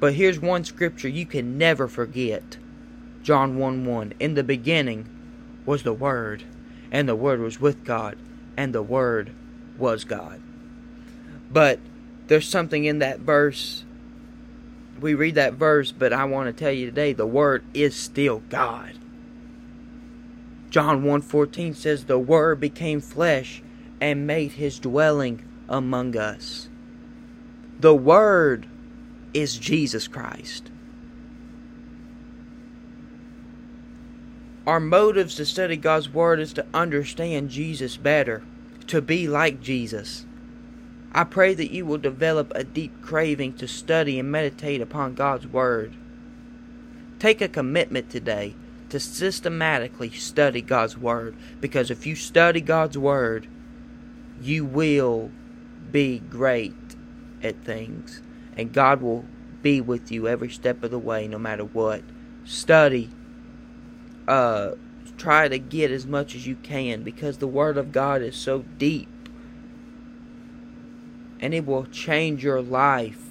But 0.00 0.14
here's 0.14 0.40
one 0.40 0.64
scripture 0.64 1.08
you 1.08 1.26
can 1.26 1.58
never 1.58 1.86
forget. 1.86 2.56
John 3.22 3.58
1 3.58 3.84
1. 3.84 4.14
In 4.18 4.34
the 4.34 4.42
beginning 4.42 5.08
was 5.66 5.82
the 5.82 5.92
Word, 5.92 6.44
and 6.90 7.08
the 7.08 7.14
Word 7.14 7.40
was 7.40 7.60
with 7.60 7.84
God, 7.84 8.16
and 8.56 8.74
the 8.74 8.82
Word 8.82 9.32
was 9.76 10.04
God. 10.04 10.40
But 11.50 11.78
there's 12.28 12.48
something 12.48 12.84
in 12.84 13.00
that 13.00 13.20
verse. 13.20 13.84
We 15.00 15.14
read 15.14 15.34
that 15.34 15.54
verse, 15.54 15.92
but 15.92 16.12
I 16.12 16.24
want 16.24 16.46
to 16.46 16.52
tell 16.52 16.72
you 16.72 16.86
today 16.86 17.12
the 17.12 17.26
Word 17.26 17.64
is 17.74 17.94
still 17.94 18.42
God. 18.48 18.94
John 20.70 21.02
1:14 21.02 21.74
says 21.74 22.04
the 22.04 22.18
word 22.18 22.60
became 22.60 23.00
flesh 23.00 23.62
and 24.00 24.26
made 24.26 24.52
his 24.52 24.78
dwelling 24.78 25.42
among 25.68 26.16
us. 26.16 26.68
The 27.80 27.94
word 27.94 28.66
is 29.32 29.58
Jesus 29.58 30.08
Christ. 30.08 30.70
Our 34.68 34.80
motives 34.80 35.34
to 35.36 35.46
study 35.46 35.78
God's 35.78 36.10
Word 36.10 36.40
is 36.40 36.52
to 36.52 36.66
understand 36.74 37.48
Jesus 37.48 37.96
better, 37.96 38.42
to 38.88 39.00
be 39.00 39.26
like 39.26 39.62
Jesus. 39.62 40.26
I 41.10 41.24
pray 41.24 41.54
that 41.54 41.70
you 41.70 41.86
will 41.86 41.96
develop 41.96 42.52
a 42.54 42.64
deep 42.64 43.00
craving 43.00 43.54
to 43.54 43.66
study 43.66 44.18
and 44.18 44.30
meditate 44.30 44.82
upon 44.82 45.14
God's 45.14 45.46
Word. 45.46 45.94
Take 47.18 47.40
a 47.40 47.48
commitment 47.48 48.10
today 48.10 48.54
to 48.90 49.00
systematically 49.00 50.10
study 50.10 50.62
God's 50.62 50.96
Word, 50.96 51.36
because 51.60 51.90
if 51.90 52.06
you 52.06 52.14
study 52.14 52.60
God's 52.60 52.96
Word, 52.96 53.48
you 54.40 54.64
will 54.64 55.30
be 55.90 56.18
great 56.18 56.74
at 57.42 57.64
things, 57.64 58.22
and 58.56 58.72
God 58.72 59.02
will 59.02 59.24
be 59.62 59.80
with 59.80 60.12
you 60.12 60.28
every 60.28 60.50
step 60.50 60.82
of 60.82 60.90
the 60.90 60.98
way, 60.98 61.26
no 61.26 61.38
matter 61.38 61.64
what. 61.64 62.02
Study 62.44 63.10
uh, 64.26 64.72
try 65.16 65.48
to 65.48 65.58
get 65.58 65.90
as 65.90 66.06
much 66.06 66.34
as 66.34 66.46
you 66.46 66.54
can 66.56 67.02
because 67.02 67.38
the 67.38 67.46
Word 67.46 67.76
of 67.76 67.92
God 67.92 68.22
is 68.22 68.36
so 68.36 68.64
deep. 68.78 69.08
And 71.40 71.54
it 71.54 71.66
will 71.66 71.86
change 71.86 72.42
your 72.42 72.60
life 72.60 73.24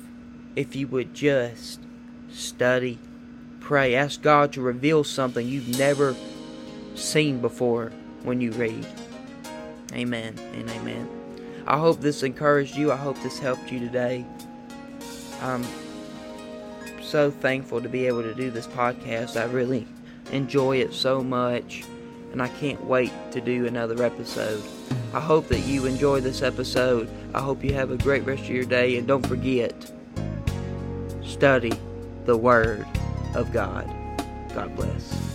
if 0.56 0.76
you 0.76 0.88
would 0.88 1.14
just 1.14 1.82
study, 2.30 3.00
pray, 3.68 3.96
ask 3.96 4.22
God 4.22 4.54
to 4.54 4.62
reveal 4.62 5.04
something 5.04 5.46
you've 5.46 5.78
never 5.78 6.16
seen 6.96 7.42
before 7.42 7.92
when 8.24 8.40
you 8.40 8.50
read. 8.54 8.88
Amen 9.92 10.40
and 10.54 10.70
amen. 10.70 11.10
I 11.68 11.78
hope 11.78 12.00
this 12.00 12.24
encouraged 12.24 12.78
you. 12.78 12.94
I 12.94 12.96
hope 12.96 13.22
this 13.22 13.40
helped 13.40 13.70
you 13.70 13.82
today. 13.82 14.26
I'm 15.42 15.66
so 17.02 17.30
thankful 17.30 17.82
to 17.82 17.90
be 17.90 18.08
able 18.08 18.24
to 18.24 18.34
do 18.34 18.50
this 18.50 18.68
podcast. 18.68 19.36
I 19.36 19.52
really 19.52 19.86
enjoy 20.32 20.78
it 20.78 20.94
so 20.94 21.22
much, 21.22 21.84
and 22.32 22.42
I 22.42 22.48
can't 22.48 22.86
wait 22.86 23.12
to 23.32 23.42
do 23.42 23.66
another 23.66 24.02
episode. 24.02 24.64
I 25.14 25.20
hope 25.20 25.50
that 25.50 25.68
you 25.68 25.86
enjoy 25.86 26.22
this 26.22 26.42
episode. 26.42 27.10
I 27.34 27.42
hope 27.42 27.66
you 27.66 27.74
have 27.74 27.92
a 27.92 27.98
great 27.98 28.26
rest 28.26 28.44
of 28.44 28.50
your 28.50 28.64
day, 28.64 28.98
and 28.98 29.06
don't 29.06 29.28
forget 29.28 29.92
study 31.22 31.74
the 32.24 32.38
Word 32.38 32.88
of 33.38 33.54
God. 33.54 33.88
God 34.56 34.76
bless. 34.76 35.27